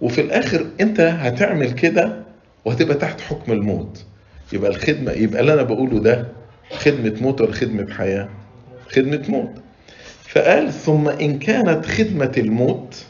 وفي 0.00 0.20
الآخر 0.20 0.66
أنت 0.80 1.00
هتعمل 1.00 1.72
كده 1.72 2.22
وهتبقى 2.64 2.94
تحت 2.94 3.20
حكم 3.20 3.52
الموت. 3.52 4.04
يبقى 4.52 4.70
الخدمة 4.70 5.12
يبقى 5.12 5.40
اللي 5.40 5.54
أنا 5.54 5.62
بقوله 5.62 5.98
ده 6.00 6.28
خدمة 6.72 7.16
موت 7.20 7.40
ولا 7.40 7.52
خدمة 7.52 7.94
حياة؟ 7.94 8.28
خدمة 8.92 9.24
موت. 9.28 9.52
فقال 10.28 10.72
ثم 10.72 11.08
إن 11.08 11.38
كانت 11.38 11.86
خدمة 11.86 12.32
الموت 12.36 13.04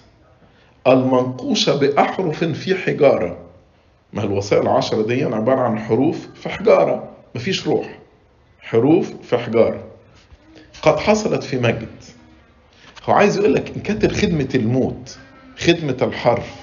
المنقوشة 0.86 1.74
بأحرف 1.76 2.44
في 2.44 2.74
حجارة. 2.74 3.38
ما 4.12 4.22
الوسائل 4.24 4.62
العشرة 4.62 5.02
دي 5.06 5.24
عبارة 5.24 5.60
عن 5.60 5.78
حروف 5.78 6.28
في 6.34 6.48
حجارة. 6.48 7.08
مفيش 7.34 7.66
روح. 7.66 7.98
حروف 8.60 9.12
في 9.22 9.38
حجارة. 9.38 9.84
قد 10.82 10.98
حصلت 10.98 11.42
في 11.42 11.58
مجد. 11.58 11.88
هو 13.04 13.12
عايز 13.12 13.36
يقول 13.36 13.54
لك 13.54 13.72
إن 13.76 13.82
كانت 13.82 14.06
خدمة 14.06 14.48
الموت 14.54 15.18
خدمة 15.58 15.96
الحرف 16.02 16.54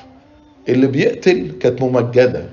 اللي 0.69 0.87
بيقتل 0.87 1.51
كانت 1.59 1.81
ممجدة. 1.81 2.49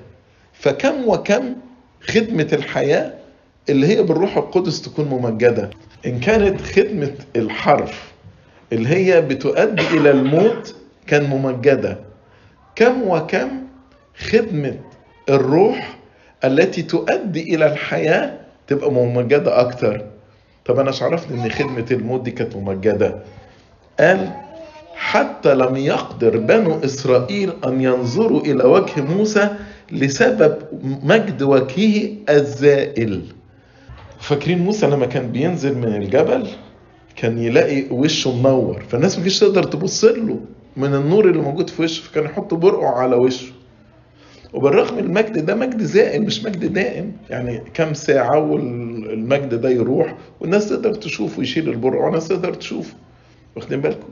فكم 0.52 1.08
وكم 1.08 1.54
خدمة 2.00 2.48
الحياة 2.52 3.14
اللي 3.68 3.86
هي 3.86 4.02
بالروح 4.02 4.36
القدس 4.36 4.82
تكون 4.82 5.04
ممجدة؟ 5.04 5.70
إن 6.06 6.20
كانت 6.20 6.60
خدمة 6.60 7.12
الحرف 7.36 8.12
اللي 8.72 8.88
هي 8.88 9.20
بتؤدي 9.20 9.82
إلى 9.90 10.10
الموت 10.10 10.74
كان 11.06 11.24
ممجدة. 11.24 11.98
كم 12.76 13.02
وكم 13.08 13.48
خدمة 14.30 14.74
الروح 15.28 15.98
التي 16.44 16.82
تؤدي 16.82 17.54
إلى 17.54 17.72
الحياة 17.72 18.38
تبقى 18.66 18.92
ممجدة 18.92 19.60
أكتر. 19.60 20.04
طب 20.64 20.78
أنا 20.78 20.92
عرفت 21.00 21.30
إن 21.32 21.50
خدمة 21.50 21.86
الموت 21.90 22.22
دي 22.22 22.30
كانت 22.30 22.56
ممجدة. 22.56 23.14
قال 24.00 24.30
حتى 24.94 25.54
لم 25.54 25.76
يقدر 25.76 26.36
بنو 26.36 26.80
إسرائيل 26.84 27.52
أن 27.66 27.80
ينظروا 27.80 28.40
إلى 28.40 28.64
وجه 28.64 29.00
موسى 29.00 29.48
لسبب 29.92 30.56
مجد 31.02 31.42
وجهه 31.42 32.10
الزائل. 32.28 33.22
فاكرين 34.32 34.58
موسى 34.58 34.86
لما 34.86 35.06
كان 35.06 35.32
بينزل 35.32 35.78
من 35.78 35.84
الجبل؟ 35.96 36.48
كان 37.16 37.38
يلاقي 37.38 37.84
وشه 37.90 38.36
منور. 38.36 38.82
فالناس 38.88 39.18
ما 39.18 39.28
تقدر 39.28 39.62
تبص 39.62 40.04
له 40.04 40.40
من 40.76 40.94
النور 40.94 41.30
اللي 41.30 41.42
موجود 41.42 41.70
في 41.70 41.82
وشه 41.82 42.02
فكان 42.02 42.24
يحط 42.24 42.54
برقع 42.54 42.98
على 42.98 43.16
وشه. 43.16 43.52
وبالرغم 44.52 44.98
المجد 44.98 45.46
ده 45.46 45.54
مجد 45.54 45.82
زائل 45.82 46.22
مش 46.22 46.44
مجد 46.44 46.72
دائم. 46.72 47.12
يعني 47.30 47.62
كم 47.74 47.94
ساعة 47.94 48.38
والمجد 48.38 49.54
ده 49.54 49.70
يروح 49.70 50.14
والناس 50.40 50.68
تقدر 50.68 50.94
تشوفه 50.94 51.38
ويشيل 51.38 51.68
البرقع 51.68 52.04
والناس 52.04 52.28
تقدر 52.28 52.54
تشوفه. 52.54 52.94
واخدين 53.56 53.80
بالكم؟ 53.80 54.08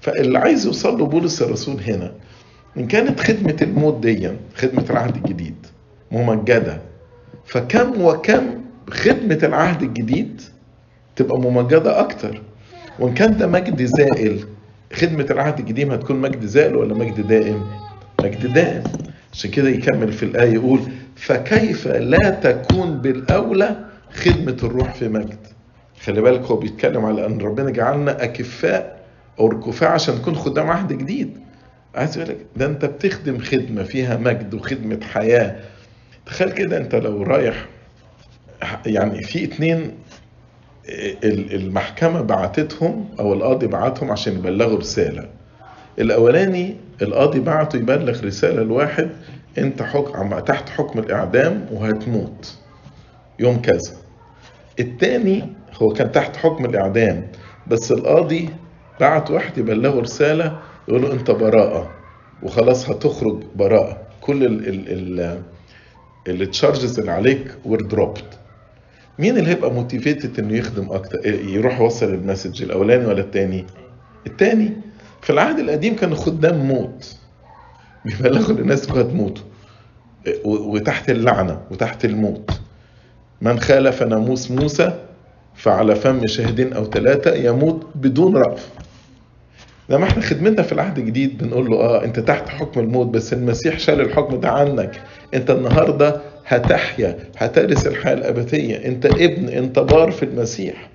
فاللي 0.00 0.38
عايز 0.38 0.66
يوصل 0.66 0.98
له 0.98 1.06
بولس 1.06 1.42
الرسول 1.42 1.80
هنا 1.80 2.12
إن 2.76 2.86
كانت 2.86 3.20
خدمة 3.20 3.56
الموت 3.62 4.00
دي 4.00 4.30
خدمة 4.54 4.84
العهد 4.90 5.16
الجديد 5.16 5.66
ممجدة. 6.12 6.80
فكم 7.46 8.02
وكم 8.02 8.67
خدمة 8.90 9.38
العهد 9.42 9.82
الجديد 9.82 10.40
تبقى 11.16 11.40
ممجدة 11.40 12.00
أكتر. 12.00 12.42
وإن 12.98 13.14
كان 13.14 13.36
ده 13.36 13.46
مجد 13.46 13.84
زائل 13.84 14.44
خدمة 14.92 15.26
العهد 15.30 15.58
القديم 15.58 15.90
هتكون 15.90 16.16
مجد 16.16 16.44
زائل 16.46 16.76
ولا 16.76 16.94
مجد 16.94 17.26
دائم؟ 17.26 17.62
مجد 18.22 18.52
دائم. 18.52 18.82
عشان 19.32 19.50
كده 19.50 19.68
يكمل 19.68 20.12
في 20.12 20.22
الآية 20.22 20.52
يقول 20.54 20.80
فكيف 21.16 21.88
لا 21.88 22.30
تكون 22.30 22.98
بالأولى 22.98 23.76
خدمة 24.12 24.56
الروح 24.62 24.94
في 24.94 25.08
مجد؟ 25.08 25.38
خلي 26.04 26.20
بالك 26.20 26.40
هو 26.42 26.56
بيتكلم 26.56 27.04
على 27.04 27.26
أن 27.26 27.38
ربنا 27.40 27.70
جعلنا 27.70 28.24
أكفاء 28.24 28.98
أو 29.40 29.46
ركفاء 29.48 29.90
عشان 29.90 30.14
نكون 30.14 30.34
خدام 30.34 30.70
عهد 30.70 30.92
جديد. 30.92 31.38
عايز 31.94 32.18
أقول 32.18 32.30
لك 32.30 32.38
ده 32.56 32.66
أنت 32.66 32.84
بتخدم 32.84 33.38
خدمة 33.38 33.82
فيها 33.82 34.16
مجد 34.16 34.54
وخدمة 34.54 35.00
حياة. 35.12 35.56
تخيل 36.26 36.50
كده 36.50 36.76
أنت 36.76 36.94
لو 36.94 37.22
رايح 37.22 37.66
يعني 38.86 39.22
في 39.22 39.44
اتنين 39.44 39.94
المحكمة 41.52 42.20
بعتتهم 42.20 43.08
أو 43.20 43.32
القاضي 43.32 43.66
بعتهم 43.66 44.10
عشان 44.10 44.32
يبلغوا 44.34 44.78
رسالة. 44.78 45.28
الأولاني 45.98 46.76
القاضي 47.02 47.40
بعته 47.40 47.76
يبلغ 47.76 48.24
رسالة 48.24 48.62
لواحد 48.62 49.10
أنت 49.58 49.82
حكم 49.82 50.38
تحت 50.38 50.68
حكم 50.68 50.98
الإعدام 50.98 51.66
وهتموت. 51.72 52.54
يوم 53.38 53.62
كذا. 53.62 53.92
التاني 54.80 55.44
هو 55.82 55.88
كان 55.88 56.12
تحت 56.12 56.36
حكم 56.36 56.64
الإعدام 56.64 57.26
بس 57.66 57.92
القاضي 57.92 58.48
بعت 59.00 59.30
واحد 59.30 59.58
يبلغه 59.58 60.00
رسالة 60.00 60.58
يقول 60.88 61.02
له 61.02 61.12
أنت 61.12 61.30
براءة 61.30 61.90
وخلاص 62.42 62.90
هتخرج 62.90 63.42
براءة. 63.56 64.00
كل 64.20 64.44
ال 64.44 64.68
ال 64.68 65.20
ال 66.28 66.42
ال 66.42 66.49
charges 66.49 66.98
اللي 66.98 67.10
عليك 67.12 67.54
were 67.68 67.82
dropped. 67.94 68.36
مين 69.18 69.38
اللي 69.38 69.50
هيبقى 69.50 69.70
motivated 69.72 70.38
إنه 70.38 70.56
يخدم 70.56 70.92
أكتر 70.92 71.26
يروح 71.26 71.80
يوصل 71.80 72.06
ال 72.14 72.20
message 72.20 72.62
الأولاني 72.62 73.06
ولا 73.06 73.20
التاني؟ 73.20 73.64
التاني 74.26 74.72
في 75.22 75.30
العهد 75.30 75.58
القديم 75.58 75.96
كانوا 75.96 76.16
خدام 76.16 76.58
موت. 76.58 77.16
بيبلغوا 78.04 78.56
للناس 78.56 78.90
انكم 78.90 79.34
وتحت 80.44 81.10
اللعنة 81.10 81.60
وتحت 81.70 82.04
الموت. 82.04 82.50
من 83.40 83.60
خالف 83.60 84.02
ناموس 84.02 84.50
موسى 84.50 84.98
فعلى 85.54 85.94
فم 85.94 86.26
شاهدين 86.26 86.72
أو 86.72 86.84
ثلاثة 86.84 87.34
يموت 87.34 87.86
بدون 87.94 88.36
رأف. 88.36 88.68
لما 89.88 90.04
إحنا 90.04 90.22
خدمتنا 90.22 90.62
في 90.62 90.72
العهد 90.72 90.98
الجديد 90.98 91.38
بنقول 91.38 91.70
له 91.70 91.76
آه 91.76 92.04
أنت 92.04 92.20
تحت 92.20 92.48
حكم 92.48 92.80
الموت 92.80 93.06
بس 93.06 93.32
المسيح 93.32 93.78
شال 93.78 94.00
الحكم 94.00 94.40
ده 94.40 94.48
عنك. 94.48 95.00
أنت 95.34 95.50
النهارده 95.50 96.20
هتحيا 96.48 97.18
هترث 97.36 97.86
الحياة 97.86 98.14
الأبدية. 98.14 98.76
أنت 98.86 99.06
ابن 99.06 99.48
انت 99.48 99.78
بار 99.78 100.10
في 100.10 100.22
المسيح. 100.22 100.88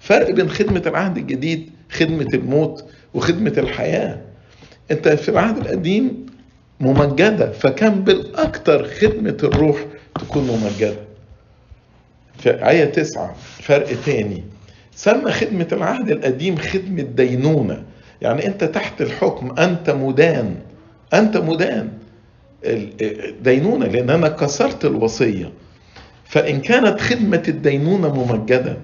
فرق 0.00 0.30
بين 0.30 0.50
خدمة 0.50 0.82
العهد 0.86 1.16
الجديد 1.16 1.70
خدمة 1.90 2.28
الموت 2.34 2.84
وخدمة 3.14 3.52
الحياة. 3.58 4.20
أنت 4.90 5.08
في 5.08 5.28
العهد 5.28 5.56
القديم 5.56 6.26
ممجدة 6.80 7.50
فكان 7.52 8.04
بالاكثر 8.04 8.84
خدمة 8.88 9.36
الروح 9.44 9.84
تكون 10.20 10.42
ممجدة. 10.46 10.96
في 12.38 12.68
آية 12.68 12.84
تسعة 12.84 13.34
فرق 13.60 13.88
تاني. 14.06 14.42
سمى 14.94 15.32
خدمة 15.32 15.68
العهد 15.72 16.10
القديم 16.10 16.56
خدمة 16.56 17.02
دينونة. 17.02 17.82
يعني 18.22 18.46
أنت 18.46 18.64
تحت 18.64 19.02
الحكم 19.02 19.58
أنت 19.58 19.90
مدان 19.90 20.54
أنت 21.14 21.36
مدان. 21.36 21.88
دينونة 23.42 23.86
لأن 23.86 24.10
أنا 24.10 24.28
كسرت 24.28 24.84
الوصية. 24.84 25.52
فإن 26.24 26.60
كانت 26.60 27.00
خدمة 27.00 27.42
الدينونة 27.48 28.14
ممجدة 28.14 28.76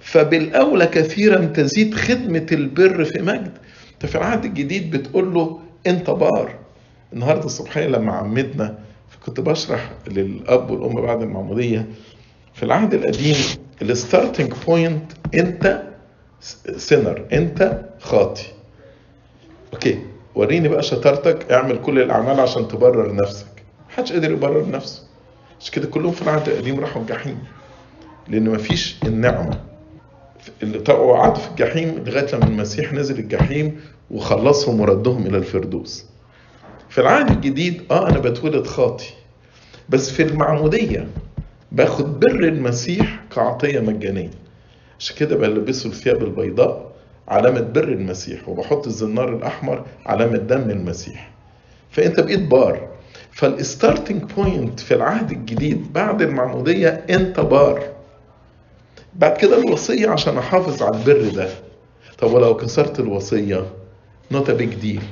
فبالأولى 0.00 0.86
كثيرا 0.86 1.44
تزيد 1.44 1.94
خدمة 1.94 2.46
البر 2.52 3.04
في 3.04 3.22
مجد. 3.22 3.52
أنت 3.94 4.06
في 4.06 4.14
العهد 4.18 4.44
الجديد 4.44 4.90
بتقول 4.90 5.34
له 5.34 5.60
أنت 5.86 6.10
بار 6.10 6.54
النهاردة 7.12 7.44
الصبحية 7.44 7.86
لما 7.86 8.12
عمدنا 8.12 8.78
كنت 9.26 9.40
بشرح 9.40 9.90
للأب 10.08 10.70
والأم 10.70 11.02
بعد 11.02 11.22
المعمودية. 11.22 11.86
في 12.54 12.62
العهد 12.62 12.94
القديم 12.94 13.36
ال 13.82 13.90
starting 13.90 14.52
point 14.66 15.12
أنت 15.34 15.82
sinner 16.76 17.24
أنت 17.32 17.80
خاطي. 18.00 18.44
okay. 19.72 19.98
وريني 20.34 20.68
بقى 20.68 20.82
شطارتك 20.82 21.52
اعمل 21.52 21.78
كل 21.80 21.98
الأعمال 21.98 22.40
عشان 22.40 22.68
تبرر 22.68 23.14
نفسك. 23.14 23.46
محدش 23.90 24.12
قادر 24.12 24.30
يبرر 24.30 24.70
نفسه. 24.70 25.02
عشان 25.60 25.72
كده 25.74 25.86
كلهم 25.88 26.12
في 26.12 26.22
العهد 26.22 26.48
القديم 26.48 26.80
راحوا 26.80 27.02
الجحيم. 27.02 27.38
لأن 28.28 28.50
مفيش 28.50 28.96
النعمة 29.04 29.60
اللي 30.62 30.78
طلعوا 30.78 31.18
قعدوا 31.18 31.42
في 31.42 31.48
الجحيم 31.50 32.04
لغاية 32.06 32.34
لما 32.34 32.44
المسيح 32.46 32.92
نزل 32.92 33.18
الجحيم 33.18 33.80
وخلصهم 34.10 34.80
وردهم 34.80 35.26
إلى 35.26 35.36
الفردوس. 35.38 36.04
في 36.88 37.00
العهد 37.00 37.30
الجديد 37.30 37.82
آه 37.90 38.08
أنا 38.08 38.18
بتولد 38.18 38.66
خاطي. 38.66 39.06
بس 39.88 40.10
في 40.10 40.22
المعمودية 40.22 41.08
باخد 41.72 42.20
بر 42.20 42.30
المسيح 42.44 43.20
كعطية 43.34 43.80
مجانية. 43.80 44.30
عشان 44.98 45.16
كده 45.16 45.36
بلبسه 45.36 45.88
الثياب 45.90 46.22
البيضاء 46.22 46.93
علامة 47.28 47.60
بر 47.60 47.84
المسيح 47.88 48.48
وبحط 48.48 48.86
الزنار 48.86 49.36
الأحمر 49.36 49.84
علامة 50.06 50.36
دم 50.36 50.70
المسيح. 50.70 51.30
فأنت 51.90 52.20
بقيت 52.20 52.40
بار. 52.40 52.88
فال 53.32 53.50
starting 53.50 54.22
point 54.22 54.80
في 54.80 54.94
العهد 54.94 55.30
الجديد 55.30 55.92
بعد 55.92 56.22
المعمودية 56.22 56.88
أنت 57.10 57.40
بار. 57.40 57.82
بعد 59.14 59.36
كده 59.36 59.58
الوصية 59.58 60.08
عشان 60.10 60.38
أحافظ 60.38 60.82
على 60.82 60.96
البر 60.96 61.28
ده. 61.34 61.48
طب 62.18 62.32
ولو 62.32 62.56
كسرت 62.56 63.00
الوصية 63.00 63.64
not 64.30 64.50
big 64.50 64.74
deal 64.74 65.02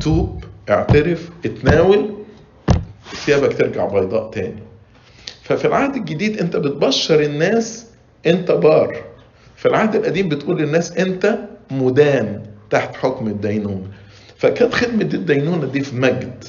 توب 0.00 0.44
اعترف 0.70 1.30
اتناول 1.44 2.14
ثيابك 3.14 3.58
ترجع 3.58 3.86
بيضاء 3.86 4.30
تاني. 4.30 4.62
ففي 5.42 5.64
العهد 5.64 5.96
الجديد 5.96 6.38
أنت 6.40 6.56
بتبشر 6.56 7.20
الناس 7.20 7.86
أنت 8.26 8.50
بار. 8.50 9.04
في 9.58 9.66
العهد 9.68 9.94
القديم 9.94 10.28
بتقول 10.28 10.58
للناس 10.62 10.96
أنت 10.96 11.38
مدان 11.70 12.42
تحت 12.70 12.96
حكم 12.96 13.26
الدينونة 13.26 13.86
فكانت 14.36 14.74
خدمة 14.74 15.10
الدينونة 15.14 15.66
دي 15.66 15.80
في 15.80 15.96
مجد. 15.96 16.44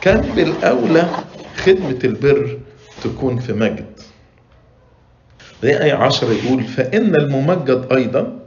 كان 0.00 0.20
بالأولى 0.20 1.08
خدمة 1.56 1.98
البر 2.04 2.58
تكون 3.04 3.38
في 3.38 3.52
مجد. 3.52 3.86
دي 5.62 5.82
آية 5.82 5.92
عشرة 5.94 6.28
يقول 6.32 6.62
فإن 6.64 7.14
الممجد 7.16 7.86
أيضا 7.92 8.38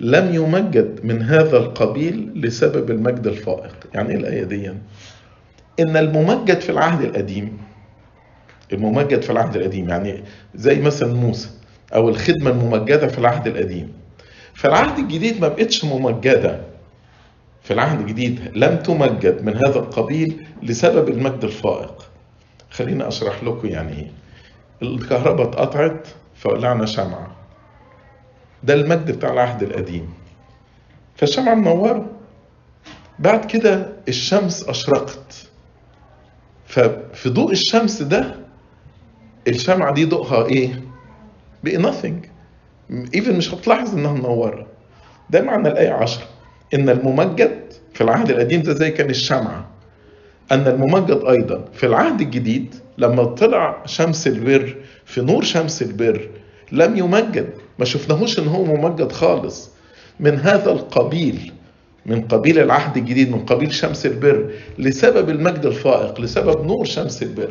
لم 0.00 0.34
يمجد 0.34 1.00
من 1.04 1.22
هذا 1.22 1.56
القبيل 1.56 2.32
لسبب 2.34 2.90
المجد 2.90 3.26
الفائق. 3.26 3.74
يعني 3.94 4.10
إيه 4.10 4.16
الآية 4.16 4.44
دي؟ 4.44 4.68
إن 5.80 5.96
الممجد 5.96 6.60
في 6.60 6.70
العهد 6.72 7.04
القديم 7.04 7.58
الممجد 8.72 9.22
في 9.22 9.30
العهد 9.30 9.56
القديم 9.56 9.88
يعني 9.88 10.24
زي 10.54 10.80
مثلا 10.80 11.14
موسى. 11.14 11.48
أو 11.94 12.08
الخدمة 12.08 12.50
الممجدة 12.50 13.06
في 13.06 13.18
العهد 13.18 13.46
القديم. 13.46 13.92
في 14.54 14.68
العهد 14.68 14.98
الجديد 14.98 15.40
ما 15.40 15.48
بقتش 15.48 15.84
ممجدة. 15.84 16.60
في 17.62 17.72
العهد 17.72 18.00
الجديد 18.00 18.50
لم 18.54 18.76
تمجد 18.76 19.44
من 19.44 19.56
هذا 19.56 19.78
القبيل 19.78 20.46
لسبب 20.62 21.08
المجد 21.08 21.44
الفائق. 21.44 22.10
خليني 22.70 23.08
أشرح 23.08 23.44
لكم 23.44 23.68
يعني 23.68 23.92
إيه. 23.92 24.10
الكهرباء 24.82 25.48
اتقطعت 25.48 26.08
فولعنا 26.34 26.86
شمعة. 26.86 27.36
ده 28.62 28.74
المجد 28.74 29.10
بتاع 29.10 29.32
العهد 29.32 29.62
القديم. 29.62 30.08
فالشمعة 31.16 31.54
منورة. 31.54 32.06
بعد 33.18 33.44
كده 33.44 33.92
الشمس 34.08 34.68
أشرقت. 34.68 35.46
ففي 36.66 37.28
ضوء 37.28 37.52
الشمس 37.52 38.02
ده 38.02 38.34
الشمعة 39.48 39.94
دي 39.94 40.04
ضوءها 40.04 40.46
إيه؟ 40.46 40.82
بقي 41.66 41.92
nothing. 41.92 42.26
Even 43.16 43.28
مش 43.30 43.54
هتلاحظ 43.54 43.94
إنها 43.94 44.12
منورة. 44.12 44.66
ده 45.30 45.42
معنى 45.42 45.68
الآية 45.68 45.90
10 45.92 46.22
إن 46.74 46.88
الممجد 46.88 47.58
في 47.94 48.00
العهد 48.00 48.30
القديم 48.30 48.62
ده 48.62 48.74
زي 48.74 48.90
كان 48.90 49.10
الشمعة. 49.10 49.66
أن 50.52 50.66
الممجد 50.66 51.20
أيضا 51.28 51.64
في 51.72 51.86
العهد 51.86 52.20
الجديد 52.20 52.74
لما 52.98 53.24
طلع 53.24 53.82
شمس 53.86 54.26
البر 54.26 54.76
في 55.04 55.20
نور 55.20 55.42
شمس 55.42 55.82
البر 55.82 56.28
لم 56.72 56.96
يمجد. 56.96 57.48
ما 57.78 57.84
شفناهوش 57.84 58.38
إن 58.38 58.48
هو 58.48 58.64
ممجد 58.64 59.12
خالص. 59.12 59.70
من 60.20 60.38
هذا 60.40 60.70
القبيل 60.72 61.52
من 62.06 62.20
قبيل 62.22 62.58
العهد 62.58 62.96
الجديد 62.96 63.30
من 63.32 63.38
قبيل 63.44 63.72
شمس 63.72 64.06
البر 64.06 64.50
لسبب 64.78 65.30
المجد 65.30 65.66
الفائق 65.66 66.20
لسبب 66.20 66.66
نور 66.66 66.84
شمس 66.84 67.22
البر. 67.22 67.50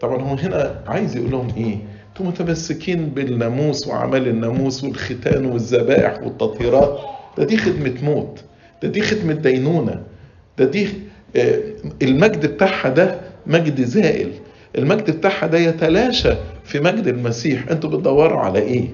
طبعا 0.00 0.22
هو 0.22 0.34
هنا 0.34 0.82
عايز 0.86 1.16
يقول 1.16 1.30
لهم 1.30 1.48
إيه؟ 1.56 1.76
أنتم 2.12 2.26
متمسكين 2.28 3.06
بالناموس 3.08 3.86
وعمل 3.88 4.28
الناموس 4.28 4.84
والختان 4.84 5.46
والذبائح 5.46 6.22
والتطهيرات؟ 6.22 6.98
ده 7.38 7.44
دي 7.44 7.56
خدمة 7.56 7.94
موت 8.02 8.44
ده 8.82 8.88
دي 8.88 9.00
خدمة 9.00 9.32
دينونة 9.32 10.02
ده 10.58 10.64
دي 10.64 10.88
المجد 12.02 12.46
بتاعها 12.46 12.88
ده 12.88 13.20
مجد 13.46 13.84
زائل. 13.84 14.32
المجد 14.78 15.10
بتاعها 15.10 15.46
ده 15.46 15.58
يتلاشى 15.58 16.34
في 16.64 16.80
مجد 16.80 17.06
المسيح. 17.06 17.68
أنتوا 17.70 17.90
بتدوروا 17.90 18.40
على 18.40 18.58
إيه؟ 18.58 18.88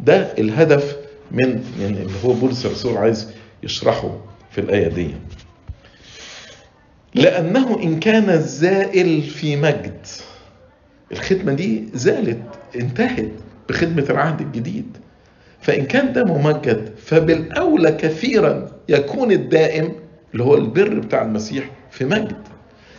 ده 0.00 0.16
الهدف 0.38 0.96
من 1.30 1.48
من 1.78 1.96
اللي 2.00 2.12
هو 2.24 2.32
بولس 2.32 2.66
الرسول 2.66 2.96
عايز 2.96 3.28
يشرحه 3.62 4.16
في 4.50 4.60
الآية 4.60 4.88
دي. 4.88 5.08
لأنه 7.14 7.82
إن 7.82 8.00
كان 8.00 8.30
الزائل 8.30 9.22
في 9.22 9.56
مجد 9.56 9.96
الخدمة 11.12 11.52
دي 11.52 11.84
زالت 11.94 12.42
انتهت 12.76 13.30
بخدمة 13.68 14.06
العهد 14.10 14.40
الجديد. 14.40 14.96
فإن 15.60 15.84
كان 15.86 16.12
ده 16.12 16.24
ممجد 16.24 16.90
فبالأولى 16.98 17.92
كثيرا 17.92 18.70
يكون 18.88 19.32
الدائم 19.32 19.92
اللي 20.32 20.44
هو 20.44 20.54
البر 20.54 20.98
بتاع 20.98 21.22
المسيح 21.22 21.64
في 21.90 22.04
مجد. 22.04 22.36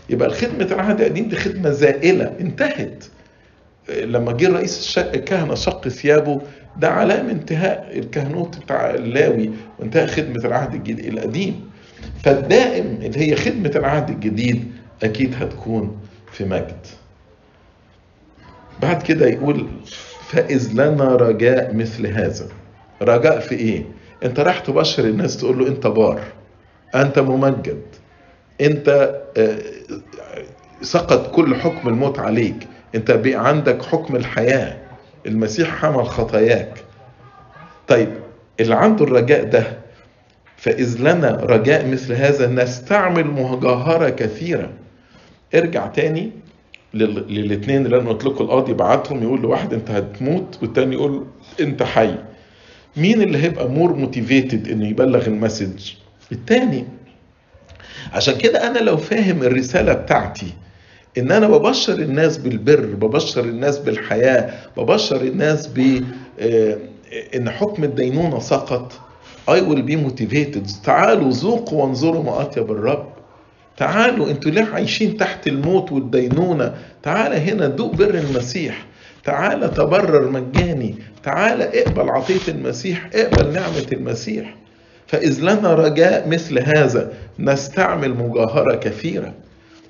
يبقى 0.09 0.27
الخدمة 0.27 0.65
العهد 0.65 1.01
القديم 1.01 1.27
دي 1.27 1.35
خدمة 1.35 1.69
زائلة 1.69 2.33
انتهت. 2.41 3.03
لما 4.03 4.31
جه 4.31 4.47
رئيس 4.49 4.97
الكهنة 4.97 5.55
شق 5.55 5.87
ثيابه 5.87 6.41
ده 6.77 6.89
علامة 6.89 7.31
انتهاء 7.31 7.89
الكهنوت 7.99 8.57
بتاع 8.57 8.89
اللاوي 8.93 9.49
وانتهاء 9.79 10.07
خدمة 10.07 10.45
العهد 10.45 10.73
الجديد 10.73 11.05
القديم. 11.13 11.69
فالدائم 12.23 12.85
اللي 13.01 13.19
هي 13.31 13.35
خدمة 13.35 13.71
العهد 13.75 14.09
الجديد 14.09 14.71
أكيد 15.03 15.35
هتكون 15.41 15.97
في 16.31 16.45
مجد. 16.45 16.77
بعد 18.83 19.01
كده 19.03 19.27
يقول 19.27 19.67
فإذ 20.29 20.71
لنا 20.73 21.15
رجاء 21.15 21.73
مثل 21.73 22.07
هذا. 22.07 22.47
رجاء 23.01 23.39
في 23.39 23.55
إيه؟ 23.55 23.85
أنت 24.23 24.39
راح 24.39 24.59
تبشر 24.59 25.03
الناس 25.03 25.37
تقول 25.37 25.59
له 25.59 25.67
أنت 25.67 25.87
بار 25.87 26.21
أنت 26.95 27.19
ممجد 27.19 27.81
أنت 28.61 29.15
سقط 30.81 31.35
كل 31.35 31.55
حكم 31.55 31.87
الموت 31.87 32.19
عليك 32.19 32.67
أنت 32.95 33.11
بقى 33.11 33.47
عندك 33.47 33.81
حكم 33.85 34.15
الحياة 34.15 34.77
المسيح 35.25 35.75
حمل 35.75 36.05
خطاياك. 36.05 36.73
طيب 37.87 38.09
اللي 38.59 38.75
عنده 38.75 39.05
الرجاء 39.05 39.43
ده 39.43 39.63
فإذ 40.57 40.97
لنا 40.99 41.31
رجاء 41.31 41.87
مثل 41.87 42.13
هذا 42.13 42.47
نستعمل 42.47 43.27
مجاهرة 43.27 44.09
كثيرة. 44.09 44.69
ارجع 45.55 45.87
تاني. 45.87 46.31
للاثنين 46.93 47.85
اللي 47.85 47.97
أنا 47.99 48.09
قلت 48.09 48.25
لكم 48.25 48.43
القاضي 48.43 48.73
بعتهم 48.73 49.23
يقول 49.23 49.41
لواحد 49.41 49.73
أنت 49.73 49.91
هتموت 49.91 50.57
والتاني 50.61 50.95
يقول 50.95 51.25
أنت 51.59 51.83
حي. 51.83 52.15
مين 52.97 53.21
اللي 53.21 53.37
هيبقى 53.37 53.69
more 53.69 53.93
motivated 53.95 54.67
إنه 54.67 54.87
يبلغ 54.87 55.27
ال 55.27 55.34
message؟ 55.34 55.91
التاني. 56.31 56.85
عشان 58.13 58.37
كده 58.37 58.67
أنا 58.67 58.79
لو 58.79 58.97
فاهم 58.97 59.43
الرسالة 59.43 59.93
بتاعتي 59.93 60.47
إن 61.17 61.31
أنا 61.31 61.47
ببشر 61.47 61.93
الناس 61.93 62.37
بالبر 62.37 62.85
ببشر 62.85 63.43
الناس 63.43 63.79
بالحياة 63.79 64.53
ببشر 64.77 65.21
الناس 65.21 65.67
ب 65.67 66.03
إن 67.35 67.49
حكم 67.49 67.83
الدينونة 67.83 68.39
سقط 68.39 68.91
I 69.49 69.59
will 69.59 69.83
be 69.89 69.95
motivated. 69.95 70.83
تعالوا 70.85 71.29
ذوقوا 71.31 71.83
وانظروا 71.83 72.23
ما 72.23 72.41
أطيب 72.41 72.71
الرب. 72.71 73.12
تعالوا 73.77 74.29
أنتوا 74.31 74.51
ليه 74.51 74.63
عايشين 74.73 75.17
تحت 75.17 75.47
الموت 75.47 75.91
والدينونة؟ 75.91 76.73
تعال 77.03 77.33
هنا 77.49 77.67
دوق 77.67 77.95
بر 77.95 78.15
المسيح. 78.15 78.85
تعال 79.23 79.73
تبرر 79.73 80.29
مجاني. 80.29 80.95
تعال 81.23 81.61
اقبل 81.61 82.09
عطية 82.09 82.47
المسيح 82.47 83.09
اقبل 83.13 83.53
نعمة 83.53 83.85
المسيح. 83.93 84.55
فإذ 85.07 85.41
لنا 85.41 85.73
رجاء 85.73 86.29
مثل 86.29 86.59
هذا 86.77 87.13
نستعمل 87.39 88.13
مجاهرة 88.13 88.75
كثيرة. 88.75 89.33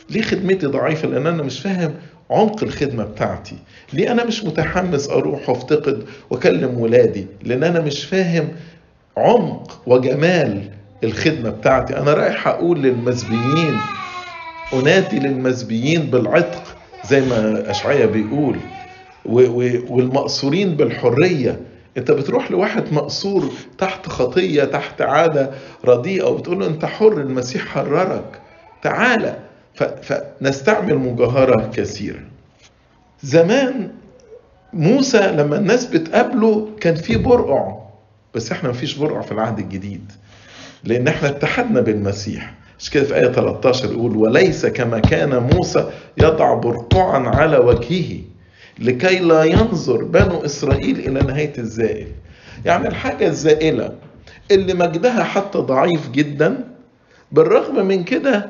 ليه 0.09 0.21
خدمتي 0.21 0.65
ضعيفة؟ 0.65 1.07
لأن 1.07 1.27
أنا 1.27 1.43
مش 1.43 1.59
فاهم 1.59 1.93
عمق 2.29 2.63
الخدمة 2.63 3.03
بتاعتي. 3.03 3.55
ليه 3.93 4.11
أنا 4.11 4.23
مش 4.25 4.43
متحمس 4.43 5.09
أروح 5.09 5.49
وافتقد 5.49 6.03
وأكلم 6.29 6.79
ولادي؟ 6.79 7.25
لأن 7.43 7.63
أنا 7.63 7.79
مش 7.81 8.05
فاهم 8.05 8.47
عمق 9.17 9.81
وجمال 9.87 10.63
الخدمة 11.03 11.49
بتاعتي. 11.49 11.97
أنا 11.97 12.13
رايح 12.13 12.47
أقول 12.47 12.81
للمزبيين 12.81 13.77
أنادي 14.73 15.19
للمزبيين 15.19 16.01
بالعتق 16.01 16.63
زي 17.09 17.21
ما 17.21 17.71
أشعية 17.71 18.05
بيقول 18.05 18.57
والمقصورين 19.25 20.75
بالحرية. 20.75 21.59
أنت 21.97 22.11
بتروح 22.11 22.51
لواحد 22.51 22.93
مقصور 22.93 23.49
تحت 23.77 24.07
خطية 24.07 24.63
تحت 24.63 25.01
عادة 25.01 25.51
رديئة 25.85 26.23
وبتقول 26.23 26.59
له 26.59 26.67
أنت 26.67 26.85
حر 26.85 27.13
المسيح 27.21 27.65
حررك. 27.65 28.41
تعالى 28.81 29.39
فنستعمل 29.75 30.97
مجاهرة 30.97 31.71
كثيرة. 31.73 32.19
زمان 33.23 33.91
موسى 34.73 35.17
لما 35.31 35.57
الناس 35.57 35.85
بتقابله 35.85 36.69
كان 36.79 36.95
في 36.95 37.17
برقع 37.17 37.77
بس 38.35 38.51
إحنا 38.51 38.69
مفيش 38.69 38.95
برقع 38.97 39.21
في 39.21 39.31
العهد 39.31 39.59
الجديد. 39.59 40.11
لأن 40.83 41.07
إحنا 41.07 41.29
اتحدنا 41.29 41.81
بالمسيح. 41.81 42.53
مش 42.79 42.89
كده 42.89 43.03
في 43.03 43.15
آية 43.15 43.27
13 43.27 43.91
يقول 43.91 44.17
وليس 44.17 44.65
كما 44.65 44.99
كان 44.99 45.49
موسى 45.53 45.89
يضع 46.17 46.53
برقعا 46.53 47.19
على 47.29 47.57
وجهه 47.57 48.19
لكي 48.79 49.19
لا 49.19 49.43
ينظر 49.43 50.03
بنو 50.03 50.45
إسرائيل 50.45 50.99
إلى 50.99 51.19
نهاية 51.19 51.53
الزائل. 51.57 52.07
يعني 52.65 52.87
الحاجة 52.87 53.27
الزائلة 53.27 53.95
اللي 54.51 54.73
مجدها 54.73 55.23
حتى 55.23 55.57
ضعيف 55.59 56.09
جدا 56.11 56.63
بالرغم 57.31 57.85
من 57.87 58.03
كده 58.03 58.49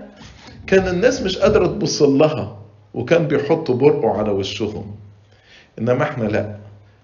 كان 0.67 0.87
الناس 0.87 1.21
مش 1.21 1.37
قادرة 1.37 1.67
تبص 1.67 2.01
لها 2.01 2.57
وكان 2.93 3.27
بيحطوا 3.27 3.75
برقع 3.75 4.17
على 4.17 4.31
وشهم. 4.31 4.95
إنما 5.79 6.03
إحنا 6.03 6.23
لأ. 6.23 6.55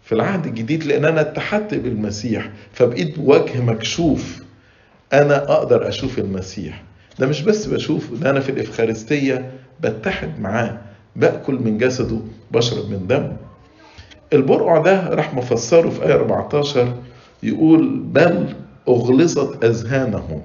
في 0.03 0.15
العهد 0.15 0.45
الجديد 0.45 0.83
لأن 0.83 1.05
أنا 1.05 1.21
اتحدت 1.21 1.73
بالمسيح 1.73 2.49
فبقيت 2.73 3.15
وجه 3.19 3.61
مكشوف 3.61 4.43
أنا 5.13 5.51
أقدر 5.53 5.87
أشوف 5.87 6.19
المسيح. 6.19 6.83
ده 7.19 7.27
مش 7.27 7.41
بس 7.41 7.65
بشوف 7.65 8.13
ده 8.13 8.29
أنا 8.29 8.39
في 8.39 8.49
الإفخارستية 8.51 9.51
بتحد 9.81 10.39
معاه 10.39 10.77
بأكل 11.15 11.53
من 11.55 11.77
جسده 11.77 12.17
بشرب 12.51 12.89
من 12.89 13.07
دمه 13.07 13.37
البرقع 14.33 14.77
ده 14.77 15.07
راح 15.09 15.33
مفسره 15.33 15.89
في 15.89 16.05
آية 16.05 16.13
14 16.15 16.93
يقول 17.43 17.99
بل 17.99 18.53
أغلظت 18.87 19.63
أذهانهم 19.65 20.41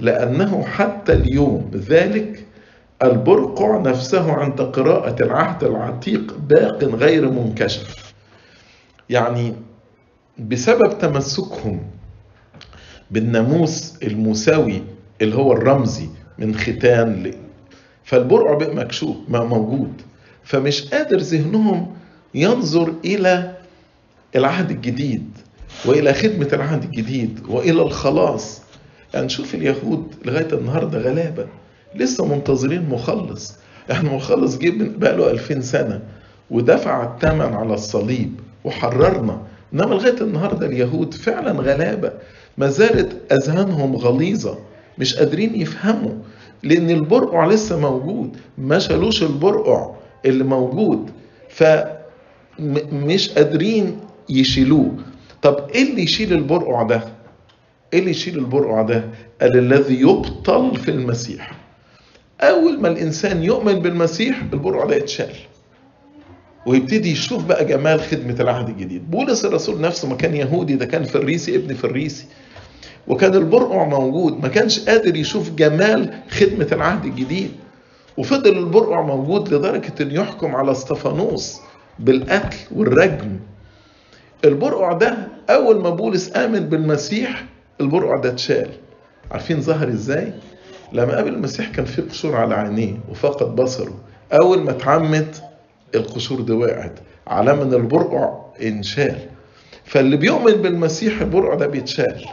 لأنه 0.00 0.64
حتى 0.64 1.12
اليوم 1.12 1.70
ذلك 1.74 2.46
البرقع 3.02 3.78
نفسه 3.80 4.32
عند 4.32 4.60
قراءة 4.60 5.22
العهد 5.22 5.64
العتيق 5.64 6.36
باق 6.48 6.84
غير 6.84 7.30
منكشف. 7.30 8.12
يعني 9.10 9.54
بسبب 10.38 10.98
تمسكهم 10.98 11.82
بالناموس 13.12 13.94
الموسوي 14.02 14.82
اللي 15.22 15.34
هو 15.36 15.52
الرمزي 15.52 16.06
من 16.38 16.54
ختان 16.54 17.22
ل... 17.22 17.34
فالبرع 18.04 18.54
بقى 18.54 18.74
مكشوف 18.74 19.16
ما 19.28 19.44
موجود. 19.44 19.92
فمش 20.44 20.82
قادر 20.88 21.16
ذهنهم 21.16 21.86
ينظر 22.34 22.92
إلى 23.04 23.52
العهد 24.36 24.70
الجديد 24.70 25.28
وإلى 25.84 26.12
خدمة 26.14 26.48
العهد 26.52 26.84
الجديد 26.84 27.40
وإلى 27.48 27.82
الخلاص. 27.82 28.60
يعني 29.14 29.28
شوف 29.28 29.54
اليهود 29.54 30.14
لغاية 30.24 30.48
النهاردة 30.52 30.98
غلابة 30.98 31.46
لسه 31.94 32.26
منتظرين 32.26 32.88
مخلص. 32.88 33.54
إحنا 33.90 34.12
مخلص 34.12 34.58
جه 34.58 34.72
بقى 34.98 35.16
له 35.16 35.30
2000 35.30 35.60
سنة 35.60 36.00
ودفع 36.50 37.14
الثمن 37.14 37.54
على 37.54 37.74
الصليب 37.74 38.40
وحررنا. 38.64 39.42
إنما 39.74 39.94
لغاية 39.94 40.20
النهارده 40.20 40.66
اليهود 40.66 41.14
فعلا 41.14 41.52
غلابة. 41.52 42.12
ما 42.58 42.68
زالت 42.68 43.32
أذهانهم 43.32 43.96
غليظة 43.96 44.58
مش 44.98 45.16
قادرين 45.16 45.60
يفهموا 45.60 46.12
لأن 46.62 46.90
البرقع 46.90 47.46
لسه 47.46 47.78
موجود 47.80 48.36
ما 48.58 48.78
شالوش 48.78 49.22
البرقع 49.22 49.90
اللي 50.26 50.44
موجود 50.44 51.10
فمش 52.58 53.30
قادرين 53.30 54.00
يشيلوه. 54.28 54.92
طب 55.42 55.68
إيه 55.74 55.90
اللي 55.90 56.02
يشيل 56.02 56.32
البرقع 56.32 56.82
ده؟ 56.82 57.04
إيه 57.92 57.98
اللي 57.98 58.10
يشيل 58.10 58.38
البرقع 58.38 58.82
ده؟ 58.82 59.04
قال 59.40 59.58
الذي 59.58 60.00
يبطل 60.00 60.76
في 60.76 60.90
المسيح. 60.90 61.52
أول 62.40 62.80
ما 62.80 62.88
الإنسان 62.88 63.42
يؤمن 63.42 63.74
بالمسيح 63.74 64.42
البرقع 64.52 64.84
ده 64.86 64.96
يتشال. 64.96 65.30
ويبتدي 66.66 67.10
يشوف 67.12 67.44
بقى 67.44 67.64
جمال 67.64 68.00
خدمة 68.00 68.36
العهد 68.40 68.68
الجديد. 68.68 69.10
بولس 69.10 69.44
الرسول 69.44 69.80
نفسه 69.80 70.08
ما 70.08 70.14
كان 70.16 70.34
يهودي 70.34 70.74
ده 70.74 70.86
كان 70.86 71.04
فريسي 71.04 71.56
ابن 71.56 71.74
فريسي 71.74 72.26
وكان 73.08 73.34
البرقع 73.34 73.84
موجود 73.84 74.40
ما 74.42 74.48
كانش 74.48 74.80
قادر 74.88 75.16
يشوف 75.16 75.50
جمال 75.50 76.14
خدمة 76.30 76.68
العهد 76.72 77.04
الجديد. 77.04 77.50
وفضل 78.18 78.58
البرقع 78.58 79.00
موجود 79.02 79.54
لدرجة 79.54 79.92
أن 80.00 80.10
يحكم 80.10 80.56
على 80.56 80.70
استفانوس 80.72 81.60
بالقتل 81.98 82.56
والرجم. 82.74 83.38
البرقع 84.44 84.92
ده 84.92 85.16
أول 85.50 85.82
ما 85.82 85.90
بولس 85.90 86.36
آمن 86.36 86.60
بالمسيح 86.60 87.44
البرقع 87.80 88.16
ده 88.20 88.28
اتشال. 88.28 88.68
عارفين 89.30 89.60
ظهر 89.60 89.88
إزاي؟ 89.88 90.32
لما 90.92 91.16
قابل 91.16 91.34
المسيح 91.34 91.68
كان 91.70 91.84
في 91.84 92.02
قشور 92.02 92.36
على 92.36 92.54
عينيه 92.54 92.94
وفقد 93.10 93.56
بصره. 93.56 93.94
أول 94.32 94.58
ما 94.60 94.70
اتعمد 94.70 95.36
القشور 95.94 96.40
دي 96.40 96.52
وقعت. 96.52 96.98
على 97.26 97.56
من 97.56 97.74
البرقع 97.74 98.38
انشال. 98.62 99.18
فاللي 99.84 100.16
بيؤمن 100.16 100.52
بالمسيح 100.52 101.20
البرقع 101.20 101.54
ده 101.54 101.66
بيتشال. 101.66 102.24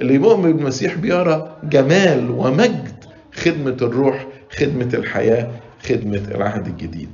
اللي 0.00 0.18
بيؤمن 0.18 0.52
بالمسيح 0.52 0.94
بيرى 0.94 1.56
جمال 1.64 2.30
ومجد 2.30 3.04
خدمة 3.34 3.76
الروح 3.82 4.26
خدمة 4.50 4.90
الحياة 4.94 5.50
خدمة 5.88 6.22
العهد 6.34 6.66
الجديد. 6.66 7.08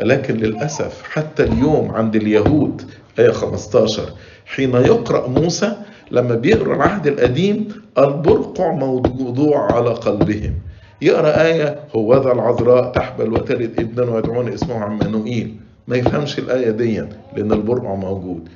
ولكن 0.00 0.34
للأسف 0.36 1.02
حتى 1.02 1.42
اليوم 1.44 1.90
عند 1.90 2.16
اليهود 2.16 2.82
آية 3.18 3.30
15 3.30 4.02
حين 4.46 4.74
يقرأ 4.74 5.28
موسى 5.28 5.76
لما 6.10 6.34
بيقرأ 6.34 6.74
العهد 6.76 7.06
القديم 7.06 7.68
البرقع 7.98 8.72
موضوع 8.72 9.72
على 9.72 9.90
قلبهم. 9.90 10.54
يقرأ 11.02 11.42
آية 11.44 11.80
هو 11.96 12.22
ذا 12.22 12.32
العذراء 12.32 12.92
تحبل 12.92 13.32
وتلد 13.32 13.80
إبنا 13.80 14.02
ويدعون 14.14 14.48
اسمه 14.52 14.74
عمانوئيل. 14.84 15.56
ما 15.88 15.96
يفهمش 15.96 16.38
الآية 16.38 16.70
دي 16.70 17.04
لأن 17.36 17.52
البرقع 17.52 17.94
موجود. 17.94 18.48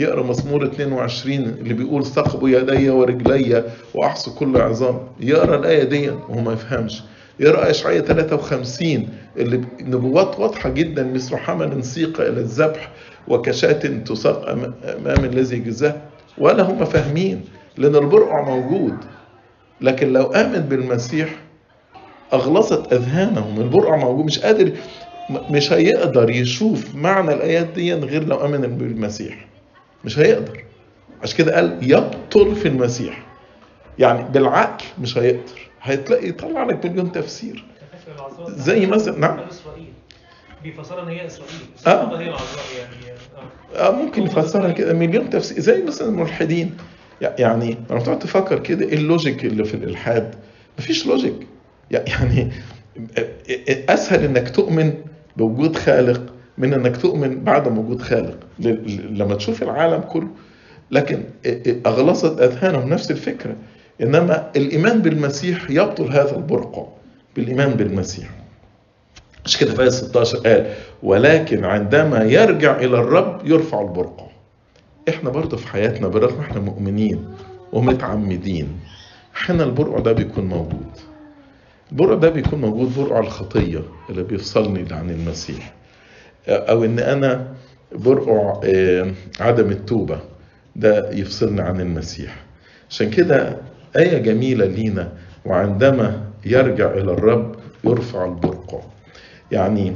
يقرأ 0.00 0.22
مزمور 0.22 0.66
22 0.66 1.34
اللي 1.34 1.74
بيقول 1.74 2.04
ثقبوا 2.04 2.48
يدي 2.48 2.90
ورجلي 2.90 3.64
واحصوا 3.94 4.32
كل 4.34 4.56
عظام. 4.56 4.98
يقرأ 5.20 5.56
الآية 5.56 5.84
دي 5.84 6.10
وهو 6.10 6.40
ما 6.40 6.52
يفهمش. 6.52 7.02
يقرأ 7.40 7.70
إشعياء 7.70 8.04
53 8.04 9.08
اللي 9.36 9.60
نبوات 9.80 10.38
واضحة 10.40 10.68
جدا. 10.68 11.04
مثل 11.04 11.36
حمل 11.36 11.84
سيق 11.84 12.20
إلى 12.20 12.40
الذبح 12.40 12.90
وكشاة 13.28 13.72
تساق 14.06 14.48
أمام 14.48 15.24
الذي 15.24 15.58
جزاه. 15.58 15.96
ولا 16.38 16.62
هم 16.62 16.84
فاهمين 16.84 17.44
لأن 17.76 17.96
البرقع 17.96 18.42
موجود. 18.42 18.94
لكن 19.80 20.12
لو 20.12 20.24
آمن 20.26 20.60
بالمسيح 20.60 21.28
اغلصت 22.32 22.92
أذهانهم. 22.92 23.60
البرقع 23.60 23.96
موجود. 23.96 24.24
مش 24.24 24.38
قادر 24.38 24.72
مش 25.50 25.72
هيقدر 25.72 26.30
يشوف 26.30 26.94
معنى 26.94 27.32
الآيات 27.34 27.66
دي 27.74 27.94
غير 27.94 28.24
لو 28.24 28.44
آمن 28.44 28.60
بالمسيح. 28.60 29.48
مش 30.04 30.18
هيقدر. 30.18 30.64
عشان 31.22 31.38
كده 31.38 31.54
قال 31.54 31.78
يبطل 31.90 32.56
في 32.56 32.68
المسيح. 32.68 33.26
يعني 33.98 34.28
بالعقل 34.28 34.84
مش 35.00 35.18
هيقدر. 35.18 35.68
هتلاقي 35.80 36.28
يطلع 36.28 36.64
لك 36.64 36.86
مليون 36.86 37.12
تفسير. 37.12 37.64
زي 38.48 38.86
مثلا 38.86 39.18
نعم. 39.18 39.40
بيفسرها 40.62 41.02
إن 41.02 41.08
هي 41.08 41.26
إسرائيل. 41.26 41.54
آه. 41.86 42.18
هي 42.18 42.28
العذراء 42.28 42.64
يعني 42.78 43.18
آه. 43.76 43.90
ممكن 43.90 44.22
يفسرها 44.22 44.70
كده. 44.72 44.92
مليون 44.94 45.30
تفسير. 45.30 45.60
زي 45.60 45.82
مثلا 45.82 46.08
الملحدين. 46.08 46.76
يعني 47.20 47.76
لما 47.90 48.00
تقعد 48.00 48.18
تفكر 48.18 48.58
كده 48.58 48.86
إيه 48.86 48.94
اللوجيك 48.94 49.44
اللي 49.44 49.64
في 49.64 49.74
الإلحاد؟ 49.74 50.34
مفيش 50.78 51.06
لوجيك. 51.06 51.46
يعني 51.90 52.50
أسهل 53.88 54.24
إنك 54.24 54.50
تؤمن 54.50 54.94
بوجود 55.36 55.76
خالق 55.76 56.32
من 56.58 56.74
إنك 56.74 56.96
تؤمن 56.96 57.44
بعدم 57.44 57.78
وجود 57.78 58.02
خالق. 58.02 58.36
لما 59.10 59.34
تشوف 59.34 59.62
العالم 59.62 60.00
كله. 60.00 60.28
لكن 60.90 61.22
اغلصت 61.86 62.40
أذهانهم 62.40 62.88
نفس 62.88 63.10
الفكرة. 63.10 63.56
إنما 64.02 64.50
الإيمان 64.56 65.02
بالمسيح 65.02 65.70
يبطل 65.70 66.04
هذا 66.12 66.36
البرقع 66.36 66.86
بالإيمان 67.36 67.70
بالمسيح. 67.70 68.28
مش 69.44 69.56
كده 69.56 69.74
في 69.74 69.90
16 69.90 70.38
قال 70.38 70.74
ولكن 71.02 71.64
عندما 71.64 72.24
يرجع 72.24 72.76
إلى 72.76 72.98
الرب 73.00 73.40
يرفع 73.46 73.80
البرقع 73.80 74.26
إحنا 75.08 75.30
برضه 75.30 75.56
في 75.56 75.68
حياتنا 75.68 76.08
بالرغم 76.08 76.40
إحنا 76.40 76.60
مؤمنين 76.60 77.24
ومتعمدين. 77.72 78.68
أحيانا 79.36 79.64
البرقع 79.64 79.98
ده 79.98 80.12
بيكون 80.12 80.44
موجود. 80.44 80.86
البرقع 81.92 82.14
ده 82.14 82.28
بيكون 82.28 82.60
موجود 82.60 82.94
برقع 82.96 83.18
الخطية 83.20 83.82
اللي 84.10 84.22
بيفصلني 84.22 84.84
عن 84.90 85.10
المسيح. 85.10 85.72
أو 86.48 86.84
إن 86.84 86.98
أنا 86.98 87.46
برقع 87.92 88.60
عدم 89.40 89.70
التوبة 89.70 90.20
ده 90.76 91.10
يفصلني 91.10 91.60
عن 91.60 91.80
المسيح. 91.80 92.36
عشان 92.90 93.10
كده 93.10 93.56
آية 93.96 94.18
جميلة 94.18 94.66
لينا 94.66 95.12
وعندما 95.44 96.20
يرجع 96.46 96.90
إلى 96.90 97.12
الرب 97.12 97.54
يرفع 97.84 98.24
البرقع. 98.24 98.80
يعني 99.52 99.92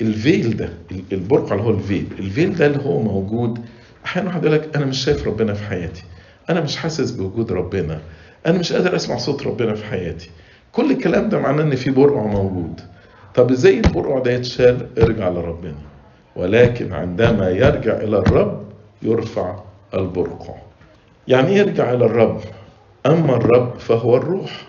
الفيل 0.00 0.56
ده 0.56 0.68
البرقع 1.12 1.52
اللي 1.54 1.64
هو 1.66 1.70
الفيل 1.70 2.06
الفيل 2.18 2.56
ده 2.56 2.66
اللي 2.66 2.84
هو 2.84 3.00
موجود. 3.02 3.58
أحيانا 4.04 4.28
واحد 4.28 4.44
يقول 4.44 4.54
لك 4.58 4.76
أنا 4.76 4.86
مش 4.86 5.04
شايف 5.04 5.26
ربنا 5.26 5.54
في 5.54 5.64
حياتي. 5.64 6.02
أنا 6.50 6.60
مش 6.60 6.76
حاسس 6.76 7.10
بوجود 7.10 7.52
ربنا. 7.52 8.00
أنا 8.46 8.58
مش 8.58 8.72
قادر 8.72 8.96
أسمع 8.96 9.16
صوت 9.16 9.42
ربنا 9.46 9.74
في 9.74 9.84
حياتي. 9.84 10.30
كل 10.72 10.90
الكلام 10.90 11.28
ده 11.28 11.38
معناه 11.38 11.62
إن 11.62 11.74
في 11.76 11.90
برقع 11.90 12.26
موجود. 12.26 12.80
طب 13.34 13.50
إزاي 13.50 13.80
البرقع 13.80 14.18
ده 14.18 14.30
يتشال؟ 14.32 14.86
ارجع 14.98 15.28
لربنا. 15.28 15.74
ولكن 16.38 16.92
عندما 16.92 17.50
يرجع 17.50 17.96
إلى 17.96 18.18
الرب 18.18 18.62
يرفع 19.02 19.56
البرقع 19.94 20.54
يعني 21.28 21.56
يرجع 21.56 21.92
إلى 21.92 22.04
الرب. 22.04 22.40
أما 23.06 23.36
الرب 23.36 23.78
فهو 23.78 24.16
الروح. 24.16 24.68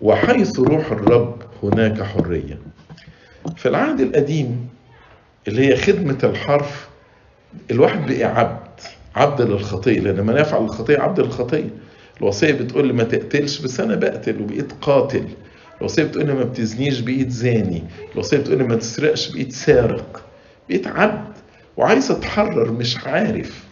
وحيث 0.00 0.58
روح 0.58 0.92
الرب 0.92 1.36
هناك 1.62 2.02
حرية. 2.02 2.58
في 3.56 3.68
العهد 3.68 4.00
القديم 4.00 4.68
اللي 5.48 5.68
هي 5.68 5.76
خدمة 5.76 6.18
الحرف 6.24 6.88
الواحد 7.70 8.06
بقي 8.12 8.24
عبد 8.24 8.60
عبد 9.16 9.42
للخطية 9.42 10.00
لأن 10.00 10.26
من 10.26 10.36
يفعل 10.36 10.62
الخطية 10.64 10.98
عبد 10.98 11.20
للخطية 11.20 11.70
الوصية 12.20 12.52
بتقول 12.52 12.86
لي 12.86 12.92
ما 12.92 13.04
تقتلش 13.04 13.60
بس 13.60 13.80
أنا 13.80 13.94
بقتل 13.94 14.42
وبقيت 14.42 14.72
قاتل. 14.80 15.24
الوصية 15.80 16.02
بتقول 16.04 16.26
لي 16.26 16.34
ما 16.34 16.44
بتزنيش 16.44 17.00
بقيت 17.00 17.30
زاني 17.30 17.82
الوصية 18.14 18.36
بتقول 18.38 18.58
لي 18.58 18.64
ما 18.64 18.76
تسرقش 18.76 19.30
بقيت 19.32 19.52
سارق 19.52 20.22
بقيت 20.68 20.86
عبد. 20.86 21.34
وعايز 21.76 22.10
أتحرر 22.10 22.72
مش 22.72 22.98
عارف. 23.06 23.64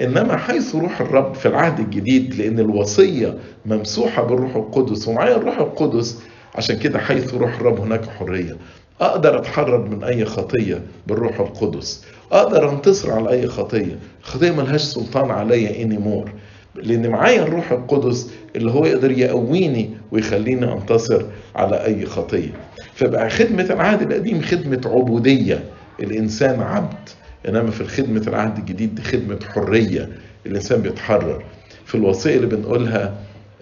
إنما 0.00 0.36
حيث 0.36 0.74
روح 0.74 1.00
الرب 1.00 1.34
في 1.34 1.48
العهد 1.48 1.80
الجديد 1.80 2.34
لأن 2.34 2.58
الوصية 2.58 3.38
ممسوحة 3.66 4.22
بالروح 4.22 4.56
القدس 4.56 5.08
ومعايا 5.08 5.36
الروح 5.36 5.58
القدس 5.58 6.18
عشان 6.54 6.78
كده 6.78 6.98
حيث 6.98 7.34
روح 7.34 7.54
الرب 7.60 7.80
هناك 7.80 8.04
حرية. 8.08 8.56
أقدر 9.00 9.38
أتحرر 9.38 9.88
من 9.88 10.04
أي 10.04 10.24
خطية 10.24 10.82
بالروح 11.06 11.40
القدس. 11.40 12.04
أقدر 12.32 12.70
أنتصر 12.70 13.12
على 13.12 13.30
أي 13.30 13.46
خطية. 13.46 13.98
الخطيه 14.20 14.50
ملهاش 14.50 14.82
سلطان 14.82 15.30
عليا 15.30 15.82
اني 15.82 15.98
مور 15.98 16.32
لأن 16.74 17.08
معايا 17.08 17.42
الروح 17.42 17.72
القدس 17.72 18.30
اللي 18.56 18.70
هو 18.70 18.86
يقدر 18.86 19.10
يقويني 19.10 19.90
ويخليني 20.12 20.72
أنتصر 20.72 21.22
على 21.56 21.84
أي 21.84 22.06
خطية. 22.06 22.50
فبقى 22.94 23.30
خدمة 23.30 23.62
العهد 23.70 24.02
القديم 24.12 24.40
خدمة 24.42 24.80
عبودية. 24.86 25.64
الإنسان 26.00 26.60
عبد 26.60 27.08
إنما 27.48 27.70
في 27.70 27.84
خدمه 27.84 28.22
العهد 28.28 28.58
الجديد 28.58 28.94
دي 28.94 29.02
خدمة 29.02 29.38
حرية. 29.54 30.08
الإنسان 30.46 30.82
بيتحرر. 30.82 31.42
في 31.84 31.94
الوصيه 31.94 32.36
اللي 32.36 32.46
بنقولها 32.46 33.14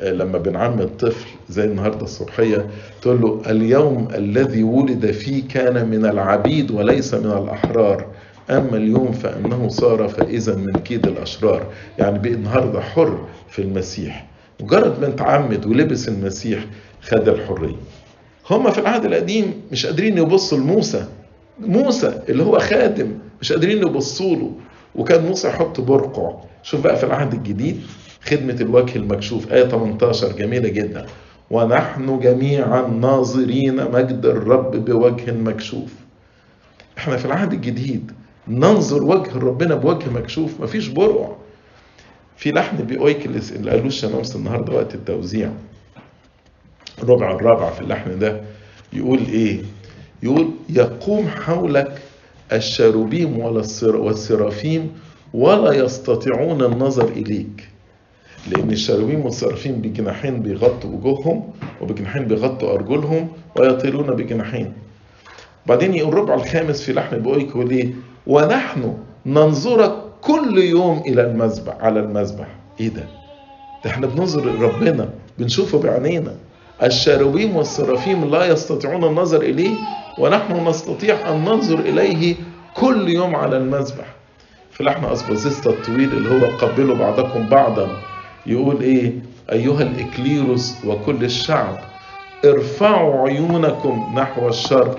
لما 0.02 0.38
بنعمد 0.38 0.80
الطفل 0.80 1.26
زي 1.48 1.64
النهارده 1.64 2.02
الصبحية 2.04 2.66
تقول 3.02 3.20
له 3.20 3.42
اليوم 3.50 4.08
الذي 4.14 4.62
ولد 4.62 5.10
فيه 5.10 5.48
كان 5.48 5.88
من 5.88 6.04
العبيد 6.06 6.70
وليس 6.70 7.14
من 7.14 7.30
الأحرار. 7.32 8.06
أما 8.50 8.76
اليوم 8.76 9.12
فإنه 9.12 9.68
صار 9.68 10.08
فإذا 10.08 10.56
من 10.56 10.72
كيد 10.72 11.06
الأشرار. 11.06 11.66
يعني 11.98 12.18
بقى 12.18 12.32
النهارده 12.32 12.80
حر 12.80 13.26
في 13.50 13.62
المسيح. 13.62 14.26
مجرد 14.62 15.00
ما 15.00 15.08
اتعمد 15.08 15.66
ولبس 15.66 16.08
المسيح 16.08 16.64
خد 17.02 17.28
الحرية. 17.28 17.76
هما 18.50 18.70
في 18.70 18.78
العهد 18.78 19.04
القديم 19.04 19.54
مش 19.72 19.86
قادرين 19.86 20.18
يبصوا 20.18 20.58
لموسى. 20.58 21.06
موسى 21.60 22.22
اللي 22.28 22.42
هو 22.42 22.58
خادم 22.58 23.12
مش 23.40 23.52
قادرين 23.52 23.78
يبصوا 23.78 24.36
له 24.36 24.52
وكان 24.94 25.24
موسى 25.26 25.48
يحط 25.48 25.80
برقع 25.80 26.32
شوف 26.62 26.80
بقى 26.80 26.96
في 26.96 27.04
العهد 27.06 27.32
الجديد 27.34 27.80
خدمة 28.24 28.56
الوجه 28.60 28.96
المكشوف 28.96 29.52
آية 29.52 29.64
18 29.68 30.32
جميلة 30.32 30.68
جدا. 30.68 31.06
ونحن 31.50 32.20
جميعا 32.20 32.82
ناظرين 32.88 33.90
مجد 33.90 34.26
الرب 34.26 34.84
بوجه 34.84 35.32
مكشوف. 35.32 35.92
إحنا 36.98 37.16
في 37.16 37.24
العهد 37.24 37.52
الجديد 37.52 38.12
ننظر 38.48 39.02
وجه 39.04 39.38
ربنا 39.38 39.74
بوجه 39.74 40.10
مكشوف 40.10 40.60
مفيش 40.60 40.88
برقع. 40.88 41.28
في 42.36 42.52
لحن 42.52 42.76
بيويكلس 42.76 43.52
اللي 43.52 43.70
قالوه 43.70 43.86
الشمامسة 43.86 44.38
النهارده 44.38 44.72
وقت 44.72 44.94
التوزيع. 44.94 45.50
الربع 47.02 47.30
الرابع 47.34 47.70
في 47.70 47.80
اللحن 47.80 48.18
ده 48.18 48.40
يقول 48.92 49.18
إيه؟ 49.18 49.60
يقول 50.22 50.50
يقوم 50.68 51.28
حولك 51.28 51.98
الشاروبيم 52.52 53.38
والسرافيم 53.38 54.92
ولا 55.34 55.72
يستطيعون 55.72 56.62
النظر 56.64 57.08
إليك. 57.08 57.68
لأن 58.50 58.70
الشاروبيم 58.70 59.24
والسرافيم 59.24 59.72
بجناحين 59.72 60.40
بيغطوا 60.42 60.90
وجوههم 60.90 61.50
وبجناحين 61.80 62.24
بيغطوا 62.24 62.72
أرجلهم 62.74 63.28
ويطيرون 63.56 64.06
بجناحين. 64.06 64.72
بعدين 65.66 65.94
يقول 65.94 66.12
الربع 66.12 66.34
الخامس 66.34 66.82
في 66.82 66.92
لحن 66.92 67.14
يقول 67.26 67.70
إيه؟ 67.70 67.90
ونحن 68.26 68.94
ننظرك 69.26 70.05
كل 70.22 70.58
يوم 70.58 71.02
إلى 71.06 71.22
المذبح 71.22 71.74
على 71.80 72.00
المذبح. 72.00 72.46
إيه 72.80 72.88
ده؟ 72.88 73.04
ده 73.84 73.90
إحنا 73.90 74.06
بننظر 74.06 74.46
ربنا 74.60 75.08
بنشوفه 75.38 75.78
بعينينا. 75.82 76.34
الشاروبيم 76.82 77.56
والسرافيم 77.56 78.30
لا 78.30 78.44
يستطيعون 78.46 79.04
النظر 79.04 79.42
إليه 79.42 79.74
ونحن 80.18 80.68
نستطيع 80.68 81.28
أن 81.30 81.44
ننظر 81.44 81.78
إليه 81.78 82.34
كل 82.74 83.08
يوم 83.08 83.36
على 83.36 83.56
المذبح. 83.56 84.04
في 84.70 84.84
لحن 84.84 85.04
أسبازيستا 85.04 85.70
الطويل 85.70 86.12
اللي 86.12 86.28
هو 86.30 86.50
قبلوا 86.58 86.96
بعضكم 86.96 87.48
بعضا 87.48 87.88
يقول 88.46 88.80
إيه؟ 88.82 89.12
أيها 89.52 89.82
الإكليروس 89.82 90.74
وكل 90.86 91.24
الشعب 91.24 91.78
ارفعوا 92.44 93.28
عيونكم 93.28 94.12
نحو 94.16 94.48
الشرق 94.48 94.98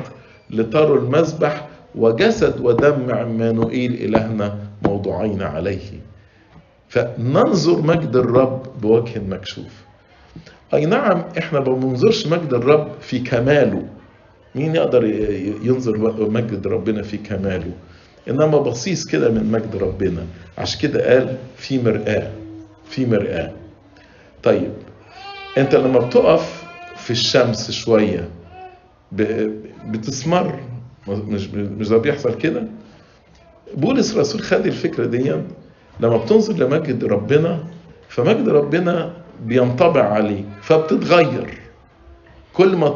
لتروا 0.50 0.98
المذبح 0.98 1.68
وجسد 1.98 2.62
ودم 2.62 3.12
عمانوئيل 3.12 3.94
إلهنا 3.94 4.58
موضوعين 4.86 5.42
عليه. 5.44 6.00
فننظر 6.90 7.82
مجد 7.82 8.16
الرب 8.16 8.64
بوجه 8.82 9.20
مكشوف. 9.20 9.74
أي 10.74 10.86
نعم 10.86 11.24
إحنا 11.38 11.60
ما 11.60 11.74
بننظرش 11.74 12.28
مجد 12.28 12.54
الرب 12.54 12.92
في 13.02 13.20
كماله. 13.20 13.84
مين 14.56 14.76
يقدر 14.76 15.04
ينظر 15.64 15.98
مجد 16.30 16.68
ربنا 16.68 17.02
في 17.02 17.18
كماله؟ 17.18 17.72
إنما 18.30 18.58
بصيص 18.58 19.06
كده 19.06 19.30
من 19.30 19.52
مجد 19.52 19.76
ربنا. 19.76 20.26
عشان 20.58 20.82
كده 20.82 21.14
قال 21.14 21.38
في 21.58 21.84
مرآة 21.84 22.32
في 22.90 23.06
مرآة. 23.06 23.52
طيب 24.44 24.72
أنت 25.58 25.76
لما 25.76 26.00
بتقف 26.00 26.64
في 26.98 27.12
الشمس 27.12 27.72
شوية 27.72 28.30
بتسمر. 29.88 30.60
مش 31.08 31.48
مش 31.54 31.90
ده 31.90 31.98
بيحصل 31.98 32.38
كده؟ 32.38 32.64
بولس 33.78 34.14
الرسول 34.14 34.42
خد 34.42 34.66
الفكرة 34.66 35.06
دي 35.06 35.34
لما 36.00 36.18
بتنظر 36.18 36.54
لمجد 36.54 37.06
ربنا 37.06 37.60
فمجد 38.10 38.50
ربنا 38.50 39.14
بينطبع 39.46 40.04
عليك 40.04 40.46
فبتتغير. 40.62 41.58
كل 42.54 42.76
ما 42.76 42.90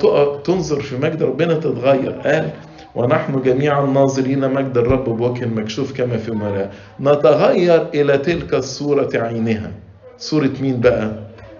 تنظر 0.44 0.82
في 0.82 0.98
مجد 0.98 1.24
ربنا 1.24 1.54
تتغير. 1.54 2.12
قال 2.12 2.50
ونحن 2.96 3.42
جميعا 3.42 3.86
ناظرين 3.86 4.54
مجد 4.54 4.78
الرب 4.78 5.04
بوجه 5.04 5.46
مكشوف 5.46 5.94
كما 5.94 6.18
في 6.18 6.32
مرآة. 6.32 6.70
نتغير 7.00 7.88
إلى 7.94 8.18
تلك 8.18 8.54
الصورة 8.54 9.10
عينها. 9.16 9.72
صورة 10.18 10.52
مين 10.62 10.80
بقى؟ 10.80 11.12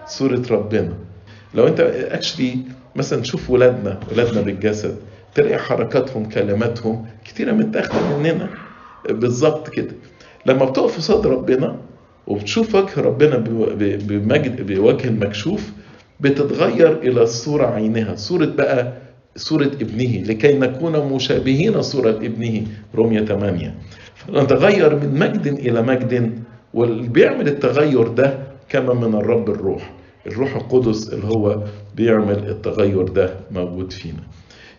صورة 0.06 0.42
ربنا. 0.50 0.92
لو 1.54 1.66
أنت 1.66 1.80
اكشلي 1.80 2.58
مثلا 2.96 3.20
تشوف 3.22 3.50
ولادنا 3.50 4.00
ولادنا 4.12 4.40
بالجسد. 4.40 4.96
تلاقي 5.34 5.58
حركاتهم 5.58 6.28
كلماتهم 6.28 7.06
كتيرة 7.24 7.52
متاخدة 7.52 8.16
مننا. 8.18 8.48
بالظبط 9.08 9.68
كده. 9.68 9.92
لما 10.46 10.64
بتقف 10.64 10.96
قصاد 10.96 11.26
ربنا 11.26 11.76
وبتشوف 12.26 12.74
وجه 12.74 13.00
ربنا 13.00 13.36
بمجد 14.06 14.72
بوجه 14.72 15.10
مكشوف 15.10 15.70
بتتغير 16.20 16.98
إلى 16.98 17.22
الصورة 17.22 17.66
عينها. 17.66 18.14
صورة 18.14 18.44
بقى 18.46 18.92
صورة 19.36 19.64
ابنه 19.66 20.22
لكي 20.22 20.58
نكون 20.58 21.12
مشابهين 21.14 21.82
صورة 21.82 22.10
ابنه. 22.10 22.62
رمية 22.94 23.20
8 23.24 23.74
نتغير 24.30 24.96
من 24.96 25.18
مجد 25.18 25.46
إلى 25.46 25.82
مجد 25.82 26.42
واللي 26.74 27.08
بيعمل 27.08 27.48
التغير 27.48 28.08
ده 28.08 28.38
كما 28.68 28.94
من 28.94 29.14
الرب 29.14 29.50
الروح. 29.50 29.92
الروح 30.26 30.56
القدس 30.56 31.12
اللي 31.12 31.26
هو 31.26 31.62
بيعمل 31.96 32.48
التغير 32.48 33.02
ده 33.02 33.34
موجود 33.50 33.92
فينا. 33.92 34.22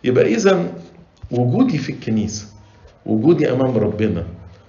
يبقى 0.04 0.34
إذا 0.34 0.72
وجودي 1.30 1.78
في 1.78 1.92
الكنيسة 1.92 2.46
وجودي 3.06 3.52
أمام 3.52 3.76
ربنا 3.78 4.26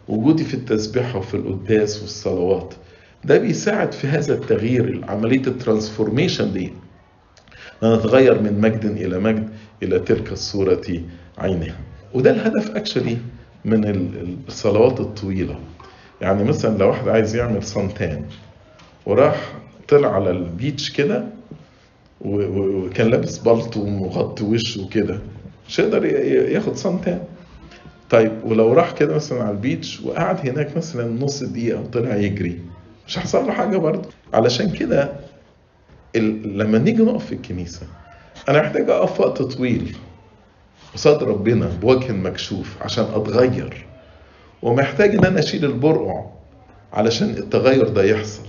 وجودي 0.08 0.44
في 0.44 0.54
التسبيح 0.54 1.16
وفي 1.16 1.34
القداس 1.34 2.02
والصلوات 2.02 2.74
ده 3.24 3.38
بيساعد 3.38 3.92
في 3.92 4.08
هذا 4.08 4.34
التغيير 4.34 5.06
عملية 5.08 5.48
ال 5.48 5.55
transformation 5.55 6.54
دي. 6.54 6.74
نتغير 7.84 8.42
من 8.42 8.62
مجد 8.62 8.86
إلى 8.86 9.20
مجد 9.20 9.50
إلى 9.84 10.00
تلك 10.00 10.32
الصورة 10.32 10.82
عينها. 11.38 11.76
وده 12.14 12.32
الهدف 12.32 12.72
actually 12.76 13.18
من 13.66 13.86
الصلوات 14.48 15.00
الطويلة. 15.00 15.60
يعني 16.22 16.44
مثلا 16.44 16.78
لو 16.78 16.88
واحد 16.88 17.08
عايز 17.08 17.36
يعمل 17.36 17.64
suntan 17.64 18.26
وراح 19.06 19.54
طلع 19.88 20.16
على 20.16 20.30
البيتش 20.32 20.92
كده 20.92 21.26
وكان 22.22 23.08
لابس 23.08 23.38
بلطو 23.38 23.82
ومغطي 23.82 24.44
وشه 24.44 24.84
وكده. 24.84 25.20
مش 25.68 25.80
هيقدر 25.80 26.06
ياخد 26.52 26.76
صنتان 26.76 27.20
طيب 28.10 28.32
ولو 28.44 28.74
راح 28.74 28.92
كده 28.92 29.16
مثلا 29.16 29.42
على 29.44 29.52
البيتش 29.52 30.02
وقعد 30.02 30.50
هناك 30.50 30.78
مثلا 30.78 31.24
نص 31.24 31.44
دقيقة 31.44 31.80
وطلع 31.82 32.16
يجري. 32.16 32.60
مش 33.08 33.18
هيحصل 33.20 33.46
له 33.46 33.52
حاجة 33.52 33.78
برضه. 33.78 34.10
علشان 34.34 34.70
كده 34.72 35.12
لما 36.46 36.78
نيجي 36.78 37.04
نقف 37.04 37.26
في 37.26 37.32
الكنيسة 37.36 37.82
أنا 38.50 38.62
محتاج 38.62 38.90
أقف 38.90 39.20
وقت 39.20 39.42
طويل 39.42 39.96
قصاد 40.94 41.24
ربنا 41.24 41.68
بوجه 41.82 42.12
مكشوف 42.12 42.76
عشان 42.82 43.04
أتغير. 43.14 43.86
ومحتاج 44.62 45.16
إن 45.16 45.26
أنا 45.26 45.40
أشيل 45.40 45.66
البرقع 45.66 46.26
علشان 46.94 47.30
التغير 47.30 47.88
ده 47.90 48.04
يحصل. 48.04 48.44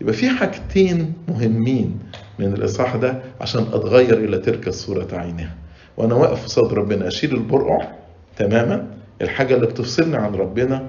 يبقى 0.00 0.12
في 0.14 0.28
حاجتين 0.30 1.12
مهمين 1.28 1.98
من 2.38 2.52
الإصحاح 2.52 2.96
ده 2.96 3.18
عشان 3.40 3.66
أتغير 3.72 4.18
إلى 4.18 4.38
تلك 4.38 4.68
الصورة 4.68 5.08
عينها. 5.12 5.54
وأنا 5.96 6.14
واقف 6.14 6.44
قصاد 6.44 6.72
ربنا 6.72 7.08
أشيل 7.08 7.34
البرقع 7.34 7.88
تماما 8.36 8.86
الحاجة 9.22 9.54
اللي 9.54 9.66
بتفصلني 9.66 10.16
عن 10.16 10.34
ربنا 10.34 10.86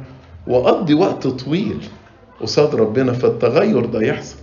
وأقضي 0.47 0.93
وقت 0.93 1.27
طويل 1.27 1.77
قصاد 2.41 2.75
ربنا 2.75 3.13
فالتغير 3.13 3.85
ده 3.85 4.01
يحصل. 4.01 4.37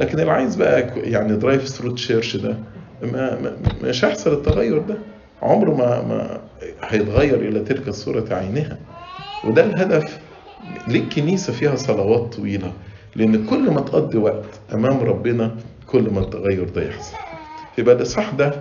لكن 0.00 0.20
اللي 0.20 0.30
عايز 0.32 0.56
بقى 0.56 1.00
يعني 1.10 1.36
drive 1.36 1.68
through 1.68 1.90
church 1.94 2.36
ده 2.36 2.56
ما 3.02 3.52
مش 3.82 4.04
هيحصل 4.04 4.32
التغير 4.32 4.78
ده. 4.78 4.96
عمره 5.42 5.70
ما 5.74 6.02
ما 6.02 6.40
هيتغير 6.82 7.34
إلى 7.48 7.60
تلك 7.60 7.88
الصورة 7.88 8.24
عينها. 8.34 8.78
وده 9.44 9.64
الهدف 9.64 10.18
ليه 10.88 11.00
الكنيسه 11.00 11.52
فيها 11.52 11.76
صلوات 11.76 12.34
طويلة 12.34 12.72
لأن 13.16 13.46
كل 13.46 13.70
ما 13.70 13.80
تقضي 13.80 14.18
وقت 14.18 14.44
أمام 14.74 15.00
ربنا 15.00 15.56
كل 15.88 16.10
ما 16.10 16.20
التغير 16.20 16.68
ده 16.68 16.88
يحصل. 16.88 17.16
يبقى 17.78 17.94
الاصحاح 17.94 18.30
ده 18.30 18.52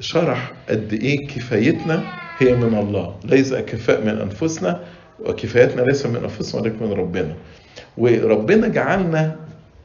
شرح 0.00 0.52
قد 0.68 0.92
إيه 0.92 1.26
كفايتنا 1.26 2.02
هي 2.38 2.54
من 2.54 2.78
الله 2.78 3.16
ليس 3.24 3.54
كفاء 3.54 4.00
من 4.00 4.18
أنفسنا 4.18 4.80
وكفايتنا 5.26 5.82
ليس 5.82 6.06
من 6.06 6.16
أنفسنا 6.16 6.60
ولكن 6.60 6.86
من 6.86 6.92
ربنا. 6.92 7.34
وربنا 7.98 8.68
جعلنا 8.68 9.36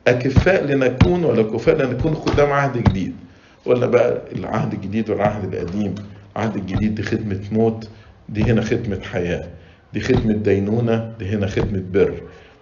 أكفاء 0.07 0.63
لنكون 0.65 1.23
ولا 1.25 1.43
كفاء 1.43 1.75
لنكون 1.77 2.13
خدام 2.13 2.51
عهد 2.51 2.77
جديد. 2.83 3.15
ولا 3.65 3.85
بقى 3.85 4.21
العهد 4.35 4.73
الجديد 4.73 5.09
والعهد 5.09 5.53
القديم. 5.53 5.95
العهد 6.35 6.55
الجديد 6.55 6.95
دي 6.95 7.03
خدمة 7.03 7.39
موت 7.51 7.89
دي 8.29 8.43
هنا 8.43 8.61
خدمة 8.61 8.99
حياة. 9.01 9.47
دي 9.93 9.99
خدمة 9.99 10.33
دينونة 10.33 11.13
دي 11.19 11.25
هنا 11.29 11.47
خدمة 11.47 11.83
بر. 11.93 12.21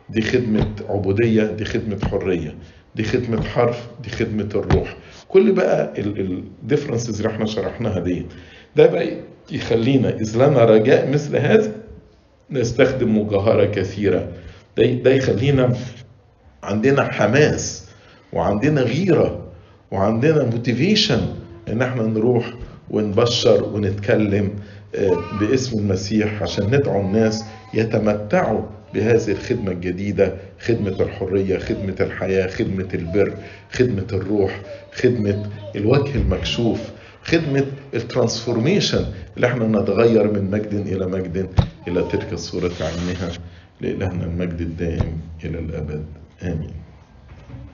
دي 0.09 0.21
خدمة 0.21 0.67
عبودية 0.89 1.43
دي 1.43 1.65
خدمة 1.65 1.99
حرية. 2.11 2.55
دي 2.97 3.03
خدمة 3.03 3.43
حرف 3.43 3.87
دي 4.03 4.09
خدمة 4.09 4.49
الروح. 4.55 4.95
كل 5.27 5.51
بقى 5.51 5.93
ال 5.97 6.08
differences 6.08 7.21
اللي 7.21 7.33
إحنا 7.33 7.45
شرحناها 7.45 7.99
دي 7.99 8.25
ده 8.75 8.87
بقى 8.87 9.07
يخلينا 9.51 10.09
إذ 10.09 10.35
لنا 10.37 10.65
رجاء 10.65 11.09
مثل 11.11 11.35
هذا 11.37 11.71
نستخدم 12.51 13.17
مجاهرة 13.19 13.65
كثيرة. 13.65 14.27
ده, 14.77 14.85
ده 14.85 15.11
يخلينا 15.11 15.73
عندنا 16.63 17.03
حماس 17.03 17.85
وعندنا 18.33 18.81
غيرة 18.81 19.47
وعندنا 19.91 20.43
motivation 20.43 21.21
إن 21.69 21.81
إحنا 21.81 22.03
نروح 22.03 22.53
ونبشر 22.89 23.63
ونتكلم 23.63 24.51
باسم 25.39 25.79
المسيح 25.79 26.41
عشان 26.43 26.65
ندعو 26.75 27.01
الناس 27.01 27.43
يتمتعوا 27.73 28.61
بهذه 28.97 29.31
الخدمة 29.31 29.71
الجديدة 29.71 30.33
خدمة 30.59 31.01
الحرية 31.01 31.57
خدمة 31.57 31.95
الحياة 31.99 32.47
خدمة 32.47 32.87
البر 32.93 33.33
خدمة 33.71 34.07
الروح 34.13 34.61
خدمة 34.93 35.49
الوجه 35.75 36.15
المكشوف 36.15 36.79
خدمة 37.23 37.65
ال 37.93 38.01
transformation 38.01 39.05
اللي 39.35 39.47
إحنا 39.47 39.67
نتغير 39.81 40.31
من 40.31 40.51
مجد 40.51 40.73
إلى 40.73 41.05
مجد 41.05 41.49
إلى 41.87 42.03
تلك 42.11 42.33
الصورة 42.33 42.71
عينها 42.81 43.31
لإلهنا 43.81 44.23
المجد 44.25 44.61
الدائم 44.61 45.17
إلى 45.43 45.59
الأبد. 45.59 46.05
آمين. 46.43 46.86